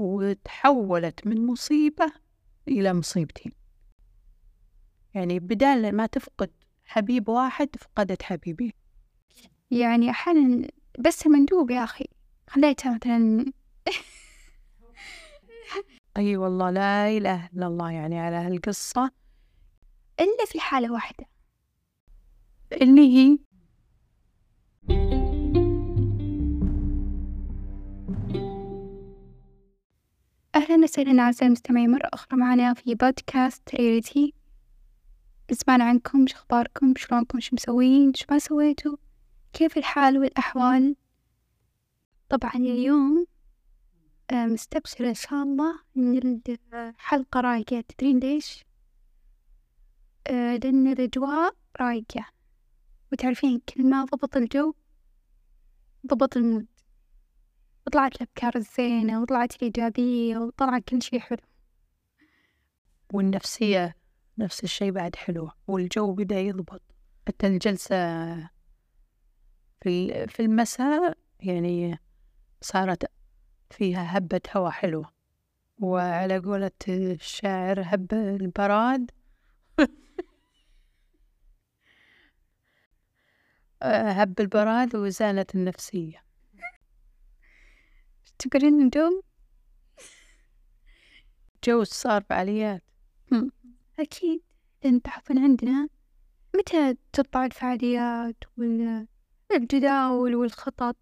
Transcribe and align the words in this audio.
وتحولت 0.00 1.26
من 1.26 1.46
مصيبة 1.46 2.12
إلى 2.68 2.94
مصيبتين 2.94 3.52
يعني 5.14 5.38
بدال 5.38 5.96
ما 5.96 6.06
تفقد 6.06 6.50
حبيب 6.84 7.28
واحد 7.28 7.68
فقدت 7.78 8.22
حبيبين 8.22 8.72
يعني 9.70 10.10
أحيانا 10.10 10.68
بس 10.98 11.26
المندوب 11.26 11.70
يا 11.70 11.84
أخي 11.84 12.04
خليتها 12.48 12.94
مثلا 12.94 13.44
أي 16.16 16.36
والله 16.36 16.70
لا 16.70 17.08
إله 17.08 17.46
إلا 17.46 17.66
الله 17.66 17.90
يعني 17.90 18.20
على 18.20 18.36
هالقصة. 18.36 19.10
إلا 20.20 20.44
في 20.46 20.60
حالة 20.60 20.92
واحدة. 20.92 21.26
اللي 22.72 23.16
هي؟ 23.16 23.38
أهلا 30.60 30.84
وسهلا 30.84 31.22
أعزائي 31.22 31.46
المستمعين 31.46 31.90
مرة 31.90 32.08
أخرى 32.12 32.38
معنا 32.38 32.74
في 32.74 32.94
بودكاست 32.94 33.74
رياليتي. 33.74 34.34
نسمعنا 35.50 35.84
عنكم 35.84 36.26
شو 36.26 36.36
أخباركم؟ 36.36 36.94
شلونكم 36.96 37.40
شو 37.40 37.56
مسوين؟ 37.56 38.14
شو 38.14 38.26
ما 38.30 38.38
سويتوا؟ 38.38 38.96
كيف 39.52 39.78
الحال 39.78 40.18
والأحوال؟ 40.18 40.96
طبعا 42.28 42.54
اليوم 42.54 43.26
آه، 44.30 44.46
مستبشرة 44.46 45.08
إن 45.08 45.14
شاء 45.14 45.42
الله 45.42 45.80
إن 45.96 46.40
الحلقة 46.72 47.40
رايقة. 47.40 47.80
تدرين 47.80 48.18
ليش؟ 48.18 48.64
آه، 50.26 50.56
لأن 50.56 50.86
الأجواء 50.86 51.54
رايقة. 51.80 52.26
وتعرفين 53.12 53.60
كل 53.68 53.90
ما 53.90 54.04
ضبط 54.04 54.36
الجو 54.36 54.74
ضبط 56.06 56.36
المود. 56.36 56.66
وطلعت 57.90 58.16
الأفكار 58.16 58.52
الزينة 58.56 59.22
وطلعت 59.22 59.56
الإيجابية 59.56 60.38
وطلع 60.38 60.78
كل 60.78 61.02
شي 61.02 61.20
حلو. 61.20 61.38
والنفسية 63.12 63.94
نفس 64.38 64.64
الشي 64.64 64.90
بعد 64.90 65.16
حلوة 65.16 65.54
والجو 65.66 66.12
بدأ 66.12 66.40
يضبط. 66.40 66.82
حتى 67.28 67.46
الجلسة 67.46 67.96
في 69.80 70.26
في 70.26 70.40
المساء 70.40 71.18
يعني 71.40 71.98
صارت 72.60 73.10
فيها 73.70 74.18
هبة 74.18 74.40
هوا 74.56 74.70
حلوة. 74.70 75.10
وعلى 75.80 76.38
قولة 76.38 76.70
الشاعر 76.88 77.82
هب 77.84 78.12
البراد. 78.12 79.10
هب 83.82 84.40
البراد 84.40 84.96
وزالت 84.96 85.54
النفسية. 85.54 86.29
تقولين 88.40 88.82
الجو 88.82 89.22
جو 91.64 91.84
صار 91.84 92.22
فعاليات. 92.22 92.82
أكيد. 93.98 94.42
لأن 94.84 95.02
تعرفون 95.02 95.38
عندنا 95.38 95.88
متى 96.56 96.96
تطلع 97.12 97.44
الفعاليات 97.44 98.36
والجداول 99.50 100.34
والخطط؟ 100.34 100.96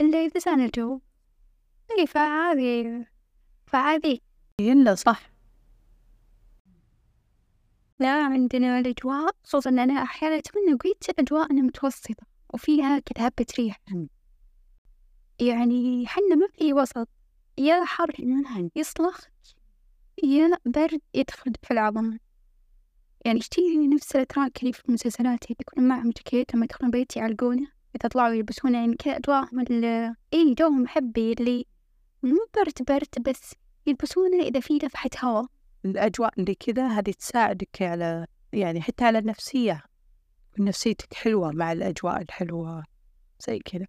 إلا 0.00 0.18
إذا 0.18 0.40
زان 0.40 0.60
الجو. 0.60 1.00
إي 1.98 2.06
فهذه 2.06 3.06
فهذه 3.66 4.18
إلا 4.60 4.94
صح. 4.94 5.30
لا 7.98 8.24
عندنا 8.24 8.78
الأجواء 8.78 9.36
خصوصا 9.44 9.70
أن 9.70 9.78
أنا 9.78 10.02
أحيانا 10.02 10.38
أتمنى 10.38 10.72
قلت 10.72 11.18
أجواءنا 11.18 11.62
متوسطة 11.62 12.26
وفيها 12.54 12.98
كذا 12.98 13.26
هبة 13.26 13.46
ريح. 13.58 13.80
يعني 15.40 16.06
حنا 16.06 16.34
ما 16.34 16.46
في 16.58 16.72
وسط 16.72 17.08
يا 17.58 17.84
حر 17.84 18.14
يصلخ 18.76 19.20
يا 20.24 20.50
برد 20.64 21.00
يدخل 21.14 21.52
في 21.62 21.70
العظم. 21.70 22.18
يعني 23.24 23.38
اشتي 23.38 23.86
نفس 23.94 24.16
الأتراك 24.16 24.60
اللي 24.60 24.72
في 24.72 24.88
المسلسلات 24.88 25.44
اللي 25.44 25.56
يكونون 25.60 25.88
معهم 25.88 26.10
جاكيت 26.10 26.54
لما 26.54 26.64
يدخلون 26.64 26.90
بيت 26.90 27.16
يعلقونه 27.16 27.66
إذا 27.96 28.08
طلعوا 28.08 28.34
يلبسون 28.34 28.74
يعني 28.74 28.96
كذا 28.96 29.16
أجواءهم 29.16 29.60
ال 29.60 29.84
إي 30.34 30.54
جوهم 30.54 30.82
محبي 30.82 31.32
اللي 31.32 31.66
مو 32.22 32.38
برد 32.56 32.82
برد 32.88 33.28
بس 33.28 33.54
يلبسونه 33.86 34.42
إذا 34.42 34.60
في 34.60 34.78
دفحة 34.78 35.10
هوا. 35.24 35.46
الأجواء 35.84 36.40
اللي 36.40 36.54
كذا 36.54 36.88
هذه 36.88 37.10
تساعدك 37.10 37.82
على 37.82 38.26
يعني 38.52 38.80
حتى 38.80 39.04
على 39.04 39.18
النفسية. 39.18 39.82
نفسيتك 40.58 41.14
حلوة 41.14 41.52
مع 41.52 41.72
الأجواء 41.72 42.22
الحلوة 42.22 42.84
زي 43.40 43.58
كذا. 43.58 43.86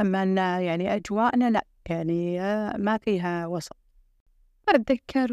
أما 0.00 0.22
أن 0.22 0.36
يعني 0.36 0.94
أجواءنا 0.94 1.50
لا 1.50 1.64
يعني 1.90 2.40
آه، 2.40 2.76
ما 2.76 2.98
فيها 2.98 3.46
وسط. 3.46 3.76
أتذكر 4.68 5.32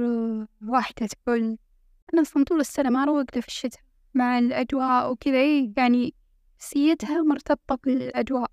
واحدة 0.67 1.07
تقول 1.07 1.57
أنا 2.13 2.21
أصلا 2.21 2.43
طول 2.43 2.59
السنة 2.59 2.89
ما 2.89 3.03
أروق 3.03 3.39
في 3.39 3.47
الشتاء 3.47 3.81
مع 4.13 4.39
الأجواء 4.39 5.11
وكذا. 5.11 5.37
إيه 5.37 5.73
يعني 5.77 6.13
نفسيتها 6.57 7.21
مرتبطة 7.21 7.79
بالأجواء. 7.83 8.51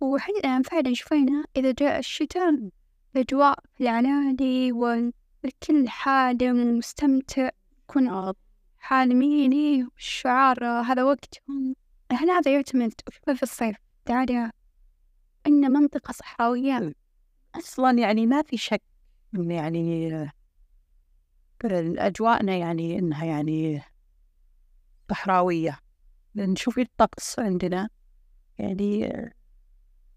وحنا 0.00 0.62
فعلا 0.62 0.94
شفينا 0.94 1.44
إذا 1.56 1.72
جاء 1.72 1.98
الشتاء 1.98 2.70
الأجواء 3.16 3.58
في 3.74 3.80
العنالي 3.80 4.72
والكل 4.72 5.88
حالم 5.88 6.68
ومستمتع 6.68 7.50
يكون 7.82 8.32
حالمين 8.78 9.84
والشعار 9.86 10.64
هذا 10.64 11.02
وقتهم. 11.02 11.74
هل 12.12 12.30
هذا 12.30 12.54
يعتمد 12.54 12.92
في 13.34 13.42
الصيف؟ 13.42 13.76
تعالى 14.04 14.50
إن 15.46 15.72
منطقة 15.72 16.12
صحراوية 16.12 16.94
أصلا 17.54 17.98
يعني 17.98 18.26
ما 18.26 18.42
في 18.42 18.56
شك 18.56 18.82
إن 19.34 19.50
يعني 19.50 20.30
أجواءنا 21.98 22.56
يعني 22.56 22.98
إنها 22.98 23.24
يعني 23.24 23.82
صحراوية. 25.10 25.78
لأن 26.34 26.56
شوفي 26.56 26.82
الطقس 26.82 27.38
عندنا 27.38 27.88
يعني 28.58 29.12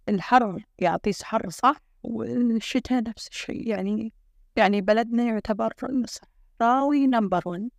الحر 0.09 0.63
يعطي 0.79 1.11
حر 1.23 1.49
صح؟ 1.49 1.81
والشتاء 2.03 3.03
نفس 3.03 3.27
الشيء. 3.27 3.67
يعني 3.67 4.13
يعني 4.55 4.81
بلدنا 4.81 5.23
يعتبر 5.23 5.73
صحراوي 6.59 7.07
نمبر 7.07 7.41
ون 7.45 7.69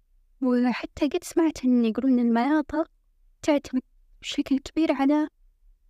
وحتى 0.42 1.08
قد 1.08 1.24
سمعت 1.24 1.64
إن 1.64 1.84
يقولون 1.84 2.18
المناطق 2.18 2.90
تعتمد 3.42 3.82
بشكل 4.22 4.58
كبير 4.58 4.92
على 4.92 5.28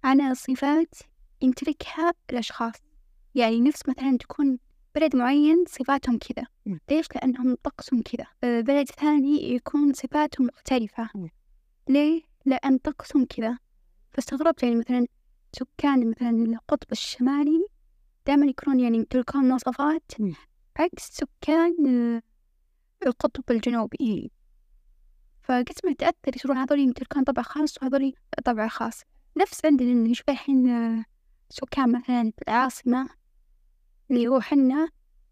على 0.04 0.34
صفات 0.34 0.94
يمتلكها 1.42 2.12
الأشخاص 2.30 2.74
يعني 3.34 3.60
نفس 3.60 3.88
مثلا 3.88 4.18
تكون 4.18 4.58
بلد 4.94 5.16
معين 5.16 5.64
صفاتهم 5.68 6.18
كذا. 6.18 6.46
ليش؟ 6.90 7.06
لأنهم 7.14 7.56
طقسهم 7.62 8.02
كذا 8.02 8.26
بلد 8.62 8.88
ثاني 8.88 9.54
يكون 9.54 9.92
صفاتهم 9.92 10.46
مختلفة. 10.46 11.10
ليه؟ 11.88 12.22
لأن 12.46 12.78
طقسهم 12.78 13.24
كذا 13.24 13.58
فاستغربت 14.12 14.62
يعني 14.62 14.76
مثلا 14.76 15.06
سكان 15.52 16.10
مثلا 16.10 16.30
القطب 16.30 16.92
الشمالي 16.92 17.66
دائما 18.26 18.46
يكونون 18.46 18.80
يعني 18.80 18.96
يمتلكون 18.96 19.48
مواصفات. 19.48 20.12
عكس 20.78 21.02
سكان 21.02 21.86
آه، 21.86 22.22
القطب 23.06 23.50
الجنوبي 23.50 24.30
فقلت 25.42 25.86
ما 25.86 25.92
تأثر 25.92 26.36
يصيرون 26.36 26.56
هذول 26.56 26.78
يمتلكون 26.78 27.24
طبع 27.24 27.42
خاص 27.42 27.82
وهذول 27.82 28.12
طبع 28.44 28.68
خاص 28.68 29.02
نفس 29.36 29.64
عندنا 29.64 29.94
نشوف 29.94 30.30
الحين 30.30 30.68
آه، 30.68 31.04
سكان 31.50 31.92
مثلا 31.92 32.32
في 32.36 32.42
العاصمة 32.48 33.08
اللي 34.10 34.28
هو 34.28 34.40
حنا 34.40 34.88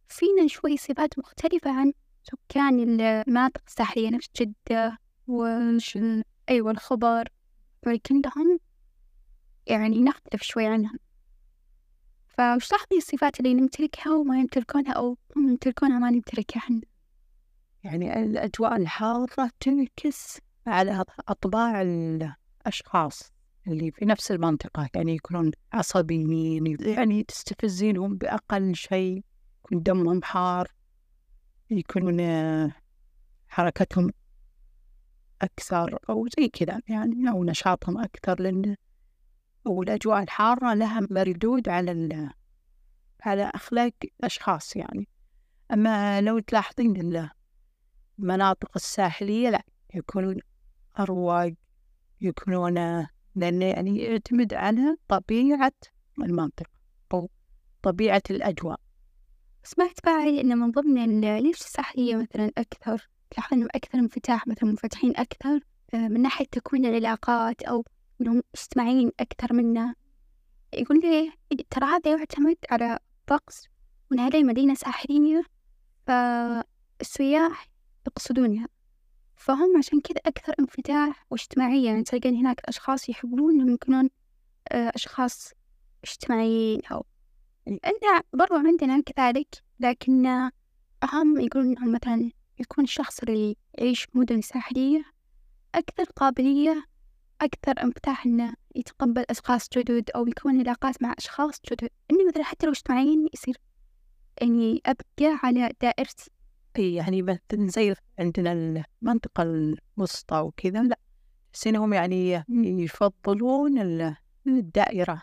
فينا 0.08 0.46
شوي 0.48 0.76
صفات 0.76 1.18
مختلفة 1.18 1.70
عن 1.70 1.92
سكان 2.22 3.00
المناطق 3.00 3.60
الساحلية 3.66 4.10
نفس 4.10 4.28
جدة 4.40 4.98
وش 5.26 5.98
أيوة 6.48 6.70
الخبر. 6.70 7.28
هذول 7.86 7.98
كلهم 7.98 8.58
يعني 9.66 10.02
نختلف 10.02 10.42
شوي 10.42 10.66
عنهم 10.66 10.98
فوش 12.28 12.72
لاحظي 12.72 12.96
الصفات 12.96 13.40
اللي 13.40 13.54
نمتلكها 13.54 14.12
وما 14.12 14.40
يمتلكونها 14.40 14.92
أو 14.92 15.18
يمتلكونها 15.36 15.98
ما 15.98 16.10
نمتلكها 16.10 16.60
حنا 16.60 16.80
يعني 17.84 18.22
الأجواء 18.22 18.76
الحارة 18.76 19.50
تنعكس 19.60 20.38
على 20.66 21.04
أطباع 21.28 21.82
الأشخاص. 21.82 23.32
اللي 23.68 23.90
في 23.90 24.04
نفس 24.04 24.30
المنطقة 24.30 24.88
يعني 24.94 25.14
يكونون 25.14 25.50
عصبيين 25.72 26.76
يعني 26.80 27.22
تستفزينهم 27.22 28.16
بأقل 28.16 28.74
شيء 28.74 29.24
يكون 29.64 29.82
دمهم 29.82 30.22
حار 30.22 30.68
يكونون 31.70 32.20
آه، 32.20 32.72
حركتهم 33.48 34.10
أكثر 35.42 35.98
أو 36.10 36.28
زي 36.38 36.48
كذا 36.48 36.80
يعني 36.88 37.30
أو 37.30 37.44
نشاطهم 37.44 37.98
أكثر 37.98 38.42
لأن 38.42 38.76
والأجواء 39.64 40.22
الحارة 40.22 40.74
لها 40.74 41.00
مردود 41.10 41.68
على 41.68 42.30
على 43.22 43.50
أخلاق 43.54 43.92
الأشخاص 44.20 44.76
يعني. 44.76 45.08
أما 45.72 46.20
لو 46.20 46.38
تلاحظين 46.38 47.28
المناطق 48.18 48.70
الساحلية 48.76 49.50
لا 49.50 49.62
يكونون 49.94 50.40
أرواق 50.98 51.52
يكونون 52.20 53.06
لأنه 53.36 53.64
يعني 53.64 53.98
يعتمد 53.98 54.54
على 54.54 54.96
طبيعة 55.08 55.72
المنطقة 56.18 56.70
أو 57.12 57.30
طبيعة 57.82 58.22
الأجواء. 58.30 58.80
سمعت 59.64 59.98
بعد 60.04 60.28
إن 60.28 60.58
من 60.58 60.70
ضمن 60.70 61.20
ليش 61.20 61.60
الساحلية 61.60 62.16
مثلا 62.16 62.50
أكثر؟ 62.58 63.08
تلاحظ 63.30 63.52
إنهم 63.54 63.68
أكثر 63.74 63.98
انفتاح 63.98 64.46
مثلا 64.46 64.68
منفتحين 64.68 65.16
أكثر 65.16 65.60
آه، 65.94 66.08
من 66.08 66.22
ناحية 66.22 66.44
تكوين 66.44 66.86
العلاقات 66.86 67.62
أو 67.62 67.84
إنهم 68.20 68.42
اجتماعيين 68.54 69.12
أكثر 69.20 69.52
منا. 69.52 69.94
يقول 70.72 71.00
لي 71.00 71.32
ترى 71.70 71.84
هذا 71.84 72.10
يعتمد 72.10 72.56
على 72.70 72.98
الطقس 73.20 73.68
وإن 74.10 74.20
هذه 74.20 74.44
مدينة 74.44 74.74
ساحلية 74.74 75.42
فالسياح 76.06 77.68
يقصدونها. 78.06 78.68
فهم 79.36 79.76
عشان 79.78 80.00
كذا 80.00 80.20
أكثر 80.26 80.54
انفتاح 80.60 81.26
واجتماعية. 81.30 81.86
يعني 81.86 82.02
تلقين 82.02 82.34
هناك 82.34 82.60
أشخاص 82.64 83.08
يحبون 83.08 83.54
إنهم 83.54 83.74
يكونون 83.74 84.10
آه، 84.68 84.92
أشخاص 84.94 85.52
اجتماعيين 86.04 86.80
أو 86.92 87.06
عندنا 87.68 88.22
برضو 88.32 88.54
عندنا 88.54 89.00
كذلك 89.00 89.62
لكن 89.80 90.26
أهم 91.02 91.40
يقولون 91.40 91.76
إنهم 91.76 91.92
مثلا 91.92 92.30
يكون 92.58 92.84
الشخص 92.84 93.20
اللي 93.20 93.56
يعيش 93.78 94.02
في 94.02 94.18
مدن 94.18 94.40
ساحلية 94.40 95.04
أكثر 95.74 96.04
قابلية 96.04 96.84
أكثر 97.40 97.82
انفتاح 97.82 98.26
إنه 98.26 98.54
يتقبل 98.74 99.24
أشخاص 99.30 99.68
جدد 99.76 100.10
أو 100.10 100.26
يكون 100.26 100.60
علاقات 100.60 101.02
مع 101.02 101.14
أشخاص 101.18 101.60
جدد. 101.72 101.88
إني 102.10 102.24
مثلا 102.28 102.42
حتى 102.42 102.66
لو 102.66 102.72
اجتماعيين 102.72 103.28
يصير 103.34 103.56
يعني 104.40 104.82
أبقى 104.86 105.38
على 105.42 105.72
دائرتي 105.80 106.30
يعني 106.78 107.22
مثلا 107.22 107.40
زي 107.68 107.94
عندنا 108.18 108.52
المنطقة 109.02 109.42
الوسطى 109.42 110.38
وكذا 110.40 110.82
لا 110.82 110.98
بس 111.52 111.66
إنهم 111.66 111.92
يعني 111.92 112.44
يفضلون 112.50 113.78
ال- 113.78 114.16
الدائرة 114.46 115.22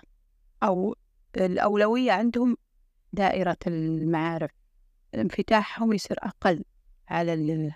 أو 0.63 0.95
الأولوية 1.37 2.11
عندهم 2.11 2.57
دائرة 3.13 3.57
المعارف. 3.67 4.51
انفتاحهم 5.15 5.93
يصير 5.93 6.17
أقل 6.21 6.63
على 7.09 7.33
ال 7.33 7.71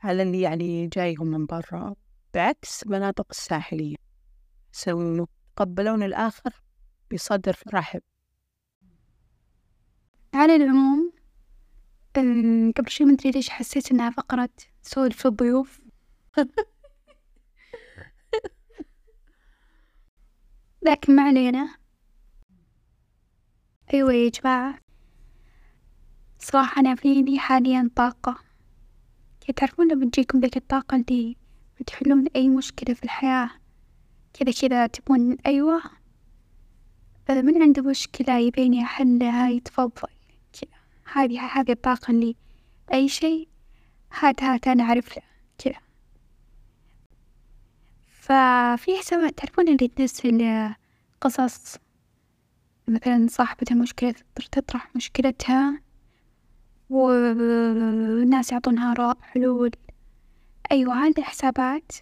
على 0.00 0.22
اللي 0.22 0.40
يعني 0.40 0.86
جايهم 0.86 1.26
من 1.26 1.46
برا 1.46 1.94
بعكس 2.34 2.82
المناطق 2.82 3.26
الساحلية. 3.30 3.96
يسوون 4.74 5.26
يتقبلون 5.52 6.02
الآخر 6.02 6.62
بصدر 7.12 7.56
رحب. 7.74 8.02
على 10.34 10.56
العموم 10.56 11.09
قبل 12.16 12.90
شوي 12.90 13.06
مدري 13.06 13.30
ليش 13.30 13.50
حسيت 13.50 13.92
إنها 13.92 14.10
فقرة 14.10 14.48
سولف 14.82 15.26
الضيوف. 15.26 15.80
لكن 20.82 21.16
ما 21.16 21.22
علينا. 21.22 21.76
أيوة 23.94 24.12
يا 24.12 24.30
جماعة. 24.30 24.78
صراحة 26.38 26.80
أنا 26.80 26.94
فيني 26.94 27.38
حاليا 27.38 27.90
طاقة. 27.96 28.38
كي 29.40 29.52
تعرفون 29.52 29.92
لما 29.92 30.10
تجيكم 30.10 30.40
ذيك 30.40 30.56
الطاقة 30.56 30.96
اللي 30.96 31.36
بتحلون 31.80 32.26
أي 32.36 32.48
مشكلة 32.48 32.94
في 32.94 33.04
الحياة 33.04 33.50
كذا 34.32 34.52
كذا 34.52 34.86
تبون 34.86 35.36
أيوة. 35.46 35.82
من 37.28 37.62
عنده 37.62 37.82
مشكلة 37.82 38.38
يبيني 38.38 38.82
أحلها 38.82 39.48
يتفضل. 39.48 40.19
هذه 41.12 41.40
هذه 41.40 41.72
الطاقة 41.72 42.10
اللي 42.10 42.36
أي 42.92 43.08
شيء 43.08 43.48
هات 44.18 44.42
هات 44.42 44.68
أنا 44.68 44.84
أعرف 44.84 45.16
له 45.16 45.22
كذا 45.58 45.80
ففي 48.10 48.98
حسابات 48.98 49.38
تعرفون 49.38 49.68
اللي 49.68 49.88
تنزل 49.88 50.74
قصص 51.20 51.76
مثلا 52.88 53.26
صاحبة 53.30 53.66
مشكلة 53.74 54.14
تطرح 54.52 54.96
مشكلتها 54.96 55.80
والناس 56.90 58.52
يعطونها 58.52 58.92
آراء 58.92 59.18
حلول. 59.22 59.70
أيوة 60.72 60.94
هذه 60.94 61.18
الحسابات. 61.18 61.92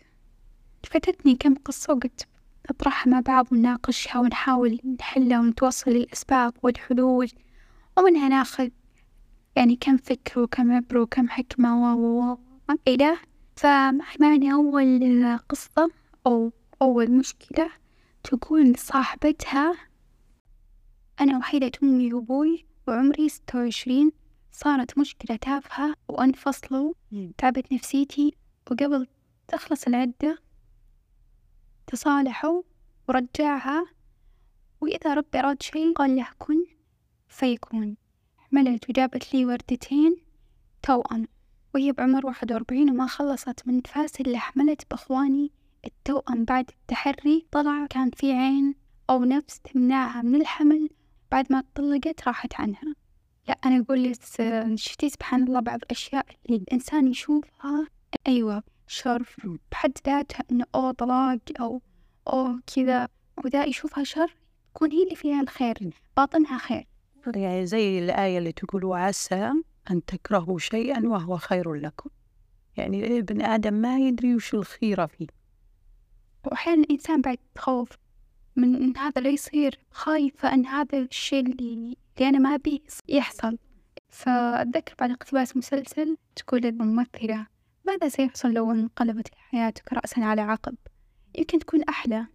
فاتتني 0.90 1.34
كم 1.34 1.55
قصة 1.55 1.93
وقلت 1.93 2.26
نطرحها 2.70 3.10
مع 3.10 3.20
بعض 3.20 3.52
ونناقشها 3.52 4.19
ونحاول 4.20 4.81
نحلها 5.00 5.40
ونتوصل 5.40 5.90
للأسباب 5.90 6.52
والحلول 6.62 7.31
ومنها 7.99 8.28
ناخذ 8.28 8.69
يعني 9.56 9.76
كم 9.76 9.96
فكر 9.96 10.40
وكم 10.40 10.72
عبرة 10.72 11.00
وكم 11.00 11.28
حكمة 11.28 11.82
و 11.82 11.98
و 11.98 12.32
و 12.32 12.38
إلى 12.88 13.16
فمعني 13.56 14.52
أول 14.52 15.38
قصة 15.48 15.90
أو 16.26 16.52
أول 16.82 17.10
مشكلة 17.10 17.70
تقول 18.24 18.76
صاحبتها 18.78 19.74
أنا 21.20 21.38
وحيدة 21.38 21.72
أمي 21.82 22.14
وأبوي 22.14 22.66
وعمري 22.88 23.28
ستة 23.28 23.58
وعشرين. 23.58 24.12
صارت 24.52 24.98
مشكلة 24.98 25.36
تافهة 25.36 25.94
وأنفصلوا. 26.08 26.92
تعبت 27.38 27.72
نفسيتي 27.72 28.34
وقبل 28.70 29.06
تخلص 29.48 29.86
العدة 29.86 30.38
تصالحوا 31.86 32.62
ورجعها. 33.08 33.86
وإذا 34.80 35.14
ربي 35.14 35.38
أراد 35.38 35.62
شي 35.62 35.92
قال 35.92 36.16
له 36.16 36.28
كن 36.38 36.64
فيكون. 37.28 37.96
حملت 38.52 38.90
وجابت 38.90 39.34
لي 39.34 39.44
وردتين 39.44 40.16
توأم 40.82 41.28
وهي 41.74 41.92
بعمر 41.92 42.26
واحد 42.26 42.52
وأربعين 42.52 42.90
وما 42.90 43.06
خلصت 43.06 43.62
من 43.66 43.76
نفاس 43.76 44.20
إلا 44.20 44.38
حملت 44.38 44.82
بإخواني 44.90 45.52
التوأم. 45.86 46.44
بعد 46.44 46.70
التحري 46.70 47.46
طلع 47.52 47.86
كان 47.86 48.10
في 48.10 48.32
عين 48.32 48.74
أو 49.10 49.24
نفس 49.24 49.60
تمنعها 49.60 50.22
من 50.22 50.40
الحمل. 50.40 50.88
بعد 51.32 51.52
ما 51.52 51.64
طلقت 51.74 52.28
راحت 52.28 52.60
عنها. 52.60 52.94
لا 53.48 53.58
أنا 53.66 53.80
أقول 53.84 54.02
لك 54.04 54.14
شفتي 54.74 55.08
سبحان 55.08 55.42
الله 55.42 55.60
بعض 55.60 55.78
الأشياء 55.82 56.26
اللي 56.46 56.56
الإنسان 56.56 57.08
يشوفها؟ 57.08 57.86
أيوة 58.26 58.62
شر 58.86 59.36
بحد 59.72 59.92
ذاتها 60.06 60.44
إنه 60.50 60.64
أوه 60.74 60.92
طلاق 60.92 61.38
أو 61.60 61.82
أوه 62.28 62.60
كذا. 62.74 63.08
وذا 63.44 63.64
يشوفها 63.64 64.04
شر 64.04 64.34
تكون 64.74 64.92
هي 64.92 65.02
اللي 65.02 65.16
فيها 65.16 65.40
الخير 65.40 65.90
باطنها 66.16 66.58
خير. 66.58 66.86
يعني 67.26 67.67
زي 67.67 67.99
الآية 67.99 68.38
اللي 68.38 68.53
تقول 68.53 68.85
وعسى 68.85 69.53
أن 69.91 70.05
تكرهوا 70.05 70.59
شيئا 70.59 71.06
وهو 71.06 71.37
خير 71.37 71.75
لكم. 71.75 72.11
يعني 72.76 73.19
ابن 73.19 73.43
آدم 73.43 73.75
ما 73.75 73.99
يدري 73.99 74.35
وش 74.35 74.55
الخيرة 74.55 75.06
فيه. 75.06 75.26
وأحيانا 76.47 76.82
الإنسان 76.82 77.20
بعد 77.20 77.38
يتخوف 77.53 77.88
من 78.56 78.75
إن 78.75 78.97
هذا 78.97 79.20
لا 79.20 79.31
يصير 79.31 79.79
خايفة 79.91 80.55
أن 80.55 80.67
هذا 80.67 80.99
الشيء 80.99 81.47
اللي, 81.47 81.97
اللي 82.19 82.29
أنا 82.29 82.38
ما 82.38 82.55
أبيه 82.55 82.81
يحصل. 83.09 83.59
فأتذكر 84.09 84.94
بعد 85.00 85.10
اقتباس 85.10 85.56
مسلسل 85.56 86.17
تقول 86.37 86.67
الممثلة 86.67 87.46
ماذا 87.87 88.08
سيحصل 88.08 88.53
لو 88.53 88.70
انقلبت 88.70 89.29
حياتك 89.34 89.93
رأسا 89.93 90.20
على 90.20 90.41
عقب؟ 90.41 90.75
يمكن 91.39 91.58
تكون 91.58 91.82
أحلى. 91.82 92.27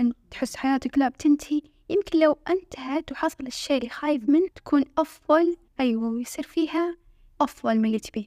أن 0.00 0.12
تحس 0.30 0.56
حياتك 0.56 0.98
لا 0.98 1.08
بتنتهي 1.08 1.60
يمكن 1.92 2.18
لو 2.18 2.38
انتهت 2.50 3.12
وحصل 3.12 3.46
الشيء 3.46 3.76
اللي 3.76 3.88
خايف 3.88 4.28
منه 4.28 4.48
تكون 4.54 4.84
أفضل 4.98 5.56
أيوة 5.80 6.08
ويصير 6.08 6.44
فيها 6.44 6.96
أفضل 7.40 7.78
من 7.78 7.84
اللي 7.84 7.98
تبيه. 7.98 8.26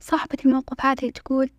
صاحبة 0.00 0.38
الموقف 0.44 0.86
هذه 0.86 1.10
تقول 1.10 1.50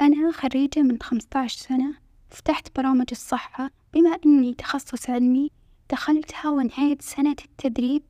أنا 0.00 0.32
خريجة 0.32 0.82
من 0.82 1.02
خمسطعش 1.02 1.54
سنة 1.54 1.94
فتحت 2.30 2.76
برامج 2.76 3.06
الصحة. 3.12 3.70
بما 3.94 4.18
أني 4.26 4.54
تخصص 4.54 5.10
علمي 5.10 5.50
دخلتها 5.90 6.50
وانهيت 6.50 7.02
سنة 7.02 7.36
التدريب. 7.44 8.02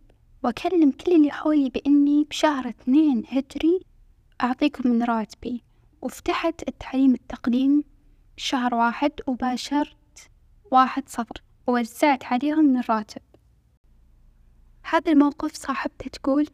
وأكلم 0.42 0.90
كل 0.90 1.12
اللي 1.12 1.30
حولي 1.30 1.70
بإني 1.70 2.24
بشهر 2.24 2.68
اثنين 2.68 3.24
هجري 3.28 3.80
أعطيكم 4.42 4.90
من 4.90 5.02
راتبي. 5.02 5.62
وفتحت 6.02 6.68
التعليم 6.68 7.14
التقديم 7.14 7.84
شهر 8.36 8.74
واحد 8.74 9.12
وباشرت 9.26 10.01
واحد 10.72 11.08
صفر 11.08 11.42
ووزعت 11.66 12.24
عليهم 12.24 12.64
من 12.64 12.76
الراتب. 12.78 13.22
هذا 14.82 15.12
الموقف 15.12 15.54
صاحبته 15.54 16.10
تقول 16.10 16.46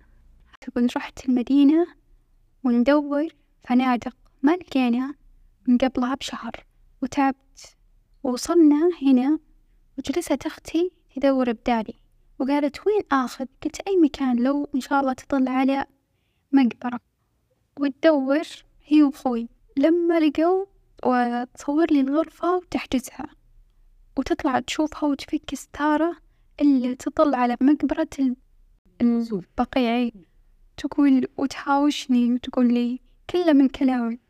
تقول 0.60 0.88
رحت 0.96 1.28
المدينة 1.28 1.86
وندور 2.64 3.28
فنادق 3.62 4.16
ما 4.42 4.56
لقينا 4.56 5.14
من 5.68 5.78
قبلها 5.78 6.14
بشهر 6.14 6.52
وتعبت. 7.02 7.76
ووصلنا 8.22 8.90
هنا 9.02 9.38
وجلست 9.98 10.46
أختي 10.46 10.90
تدور 11.16 11.52
بدالي 11.52 11.94
وقالت 12.38 12.86
وين 12.86 13.02
آخذ؟ 13.12 13.46
قلت 13.64 13.80
أي 13.80 13.96
مكان؟ 13.96 14.36
لو 14.36 14.68
إن 14.74 14.80
شاء 14.80 15.00
الله 15.00 15.12
تطل 15.12 15.48
على 15.48 15.86
مقبرة. 16.52 17.00
وتدور 17.80 18.46
هي 18.84 19.02
وأخوي. 19.02 19.48
لما 19.76 20.20
لقوا 20.20 20.66
وتصور 21.04 21.86
لي 21.90 22.00
الغرفة 22.00 22.56
وتحجزها. 22.56 23.37
وتطلع 24.18 24.60
تشوفها 24.60 25.04
وتفك 25.08 25.54
ستارة 25.54 26.16
اللي 26.60 26.94
تطل 26.94 27.34
على 27.34 27.56
مقبرة 27.60 28.08
ال- 28.18 28.36
البقيع. 29.00 30.10
تقول 30.76 31.26
وتهاوشني 31.36 32.32
وتقول 32.32 32.74
لي 32.74 33.00
كله 33.30 33.52
من 33.52 33.68
كلامك. 33.68 34.20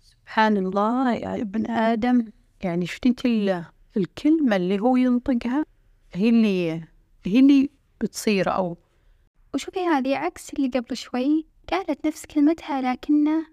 سبحان 0.00 0.56
الله 0.56 1.14
يا 1.14 1.40
ابن 1.40 1.70
آدم. 1.70 2.32
يعني 2.62 2.86
شفت 2.86 3.06
انت 3.06 3.24
ال- 3.26 3.64
الكلمة 3.96 4.56
اللي 4.56 4.80
هو 4.80 4.96
ينطقها؟ 4.96 5.64
هي 6.12 6.28
اللي 6.28 6.70
هي 7.24 7.38
اللي 7.38 7.70
بتصير 8.00 8.54
أو 8.54 8.76
وشوفي 9.54 9.80
هذه 9.80 10.16
عكس 10.16 10.54
اللي 10.54 10.68
قبل 10.68 10.96
شوي. 10.96 11.46
قالت 11.72 12.06
نفس 12.06 12.26
كلمتها 12.26 12.80
لكنه 12.92 13.46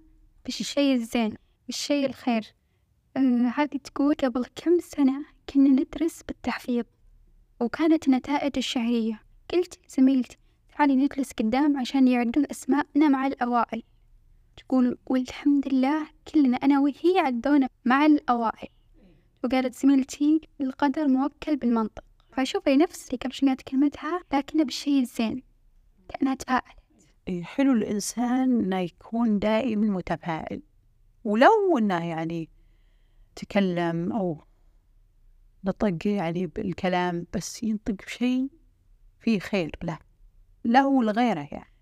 بالشيء 0.46 0.94
الزين 0.96 1.34
بالشيء 1.68 2.06
الخير. 2.06 2.44
آه 3.18 3.52
هذه 3.56 3.78
تقول 3.84 4.16
قبل 4.16 4.46
كم 4.56 4.80
سنة 4.80 5.26
كنا 5.54 5.70
ندرس 5.70 6.24
بالتحفيظ 6.28 6.86
وكانت 7.60 8.08
النتائج 8.08 8.52
الشهرية 8.58 9.22
قلت 9.54 9.80
لزميلتي 9.88 10.38
تعالي 10.78 10.96
نجلس 10.96 11.32
قدام 11.32 11.78
عشان 11.78 12.08
يعدون 12.08 12.46
أسماءنا 12.52 13.10
مع 13.10 13.28
الأوائل. 13.28 13.84
تقول 14.58 14.98
والحمد 15.06 15.74
لله 15.74 16.08
كلنا 16.34 16.58
أنا 16.58 16.80
وهي 16.80 17.20
عدونا 17.20 17.68
مع 17.86 18.06
الأوائل. 18.06 18.68
وقالت 19.44 19.76
زميلتي 19.76 20.42
القدر 20.62 21.08
موكل 21.08 21.56
بالمنطق. 21.56 22.04
فشوفي 22.32 22.78
نفس 22.78 23.08
اللي 23.08 23.18
قبل 23.18 23.34
شوية 23.34 23.58
كلمتها 23.68 24.20
لكنه 24.34 24.64
بالشيء 24.64 25.02
الزين 25.02 25.44
كأنها 26.10 26.36
تفاءلت. 26.36 26.80
إيه، 27.28 27.44
حلو 27.44 27.74
الإنسان 27.74 28.60
إنه 28.60 28.80
يكون 28.80 29.40
دائما 29.40 29.88
متفائل. 29.88 30.62
ولو 31.24 31.78
إنه 31.78 32.06
يعني 32.06 32.50
تكلم 33.36 34.12
أو 34.12 34.44
نطق 35.64 36.08
يعني 36.08 36.48
بالكلام 36.48 37.26
بس 37.34 37.64
ينطق 37.64 38.06
بشيء 38.06 38.50
فيه 39.20 39.40
خير. 39.40 39.72
له 39.84 40.00
له 40.66 40.88
ولغيره 40.88 41.48
يعني. 41.52 41.74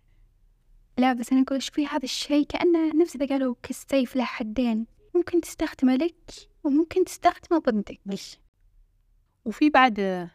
لا 0.98 1.14
بس 1.14 1.32
أنا 1.32 1.42
أقول 1.42 1.62
شوفي 1.62 1.86
هذا 1.86 2.04
الشيء؟ 2.04 2.46
كأنه 2.46 2.96
نفس 2.96 3.16
إذا 3.16 3.26
قالوا 3.28 3.56
كالسيف 3.64 4.16
له 4.16 4.24
حدين 4.24 4.86
ممكن 5.16 5.42
تستخدمه 5.42 5.96
لك 5.96 6.50
وممكن 6.64 7.06
تستخدمه 7.06 7.60
ضدك. 7.60 8.00
وفي 9.46 9.70
بعد 9.70 10.30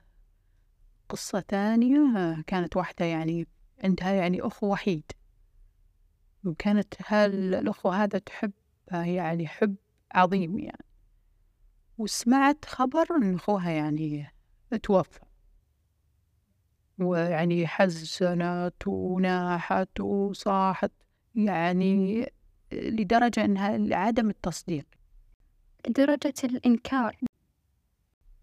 قصة 1.08 1.40
ثانية 1.40 2.42
كانت 2.46 2.76
واحدة 2.76 3.04
يعني 3.04 3.46
عندها 3.84 4.12
يعني 4.12 4.40
أخو 4.40 4.72
وحيد. 4.72 5.12
وكانت 6.44 6.94
هالأخو 7.06 7.88
هذا 7.88 8.18
تحب 8.18 8.52
يعني 8.92 9.46
حب 9.49 9.76
عظيم 10.14 10.58
يعني. 10.58 10.84
وسمعت 11.99 12.64
خبر 12.64 13.06
إن 13.16 13.34
أخوها 13.34 13.70
يعني 13.70 14.34
توفى 14.82 15.20
ويعني 16.99 17.66
حزنت 17.66 18.75
وناحت 18.87 20.00
وصاحت 20.00 20.92
يعني 21.34 22.26
لدرجة 22.72 23.44
إنها 23.44 23.78
لعدم 23.78 24.30
التصديق. 24.30 24.87
لدرجة 25.88 26.34
الإنكار. 26.44 27.16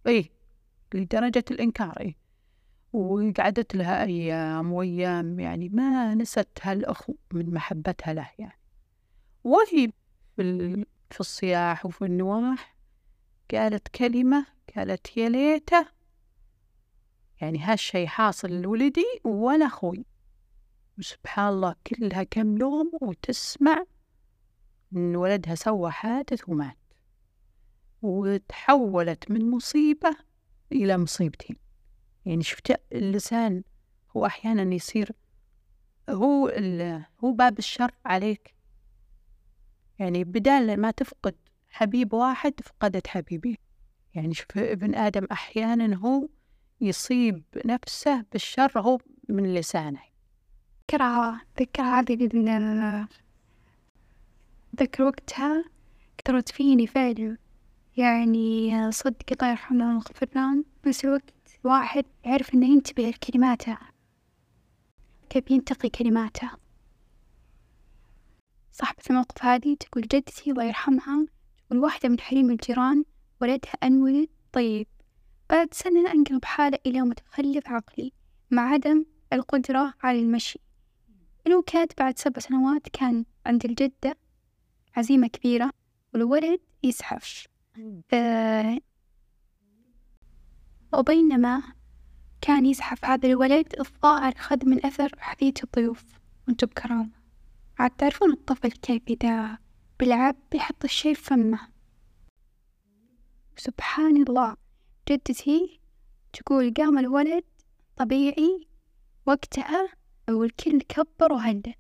إيه 0.08 0.30
لدرجة 0.94 1.46
الإنكار 1.52 2.00
إيه. 2.00 2.18
وقعدت 2.94 3.76
لها 3.76 4.04
أيام 4.04 4.72
وأيام 4.74 5.40
يعني 5.40 5.70
ما 5.70 6.16
نست 6.16 6.48
هالأخو 6.62 7.16
من 7.34 7.54
محبتها 7.54 8.14
له 8.14 8.30
يعني. 8.40 8.60
وهي 9.44 9.92
في 11.10 11.20
الصياح 11.20 11.86
وفي 11.86 12.06
النواح. 12.06 12.79
قالت 13.56 13.88
كلمة 13.88 14.46
قالت 14.76 15.18
يا 15.18 15.30
ليته. 15.30 15.86
يعني 17.42 17.60
هالشي 17.60 18.08
حاصل 18.08 18.62
لولدي 18.62 19.06
ولا 19.24 19.66
أخوي. 19.66 20.06
وسبحان 20.98 21.54
الله 21.54 21.76
كلها 21.88 22.24
كم 22.24 22.58
يوم 22.58 22.92
وتسمع 23.02 23.84
إن 24.96 25.16
ولدها 25.16 25.56
سوى 25.56 25.92
حادث 25.92 26.50
ومات. 26.50 26.78
وتحولت 28.02 29.32
من 29.32 29.52
مصيبة 29.52 30.16
إلى 30.72 30.98
مصيبتين. 30.98 31.56
يعني 32.26 32.44
شفت 32.44 32.82
اللسان 32.92 33.64
هو 34.18 34.26
أحيانا 34.26 34.76
يصير 34.76 35.12
هو 36.10 36.48
هو 37.24 37.32
باب 37.32 37.60
الشر 37.60 37.92
عليك. 38.06 38.56
يعني 40.00 40.24
بدال 40.24 40.82
ما 40.82 40.92
تفقد 40.92 41.36
حبيب 41.70 42.14
واحد 42.14 42.54
فقدت 42.64 43.08
حبيبين 43.08 43.58
يعني 44.16 44.34
شوف 44.34 44.58
ابن 44.58 44.96
آدم 44.96 45.28
أحيانا 45.32 45.96
هو 45.96 46.28
يصيب 46.82 47.44
نفسه 47.66 48.26
بالشر 48.32 48.80
هو 48.80 49.00
من 49.30 49.54
لسانه. 49.54 50.02
ذكرها 50.84 51.42
ذكر 51.60 51.84
هذه 51.84 52.30
ذكر 54.80 55.04
وقتها 55.04 55.64
كثرت 56.18 56.50
فيني 56.50 56.88
فعلا. 56.88 57.38
يعني 57.98 58.92
صدق 58.92 59.26
الله 59.32 59.52
يرحمه 59.52 60.04
له 60.36 60.64
بس 60.88 61.06
الوقت 61.06 61.34
واحد 61.64 62.06
يعرف 62.26 62.54
إنه 62.54 62.68
ينتبه 62.68 63.10
لكلماته. 63.10 63.78
كيف 65.30 65.52
ينتقي 65.52 65.90
كلماته. 65.90 66.50
صاحبة 68.72 69.04
الموقف 69.10 69.46
هذه 69.46 69.76
تقول 69.76 70.04
جدتي 70.04 70.52
الله 70.52 70.64
يرحمها 70.64 71.26
تقول 71.70 71.82
واحدة 71.84 72.10
من 72.10 72.20
حريم 72.20 72.52
الجيران 72.52 73.04
ولدها 73.42 73.72
أنولد 73.84 74.30
طيب. 74.54 74.88
بعد 75.50 75.74
سنة 75.74 76.12
أنقلب 76.12 76.46
حالة 76.46 76.80
إلى 76.86 77.02
متخلف 77.02 77.68
عقلي 77.68 78.12
مع 78.52 78.62
عدم 78.74 79.06
القدرة 79.34 79.94
على 80.04 80.20
المشي. 80.20 80.60
الوكاد 81.48 81.94
بعد 81.98 82.20
سبع 82.20 82.40
سنوات 82.40 82.90
كان 82.90 83.26
عند 83.46 83.66
الجدة 83.66 84.18
عزيمة 84.96 85.28
كبيرة 85.28 85.72
والولد 86.14 86.60
يزحف 86.84 87.48
آه 88.14 88.80
وبينما 90.94 91.64
كان 92.42 92.66
يزحف 92.66 93.06
هذا 93.06 93.28
الولد 93.28 93.76
الظاهر 93.80 94.36
خذ 94.36 94.66
من 94.66 94.86
أثر 94.86 95.16
حديث 95.20 95.64
الضيوف 95.64 96.06
وانتو 96.48 96.66
بكرامة. 96.66 97.10
عاد 97.80 97.92
تعرفون 97.92 98.32
الطفل 98.32 98.72
كيف 98.72 99.02
إذا 99.08 99.58
بيلعب 100.00 100.36
بيحط 100.52 100.84
الشي 100.84 101.16
في 101.16 101.24
فمه. 101.24 101.60
سبحان 103.58 104.24
الله 104.24 104.56
جدتي 105.10 105.80
تقول 106.34 106.74
قام 106.74 107.00
الولد 107.00 107.44
طبيعي 107.98 108.68
وقتها 109.26 109.90
والكل 110.30 110.82
كبر 110.82 111.34
وهدى. 111.34 111.76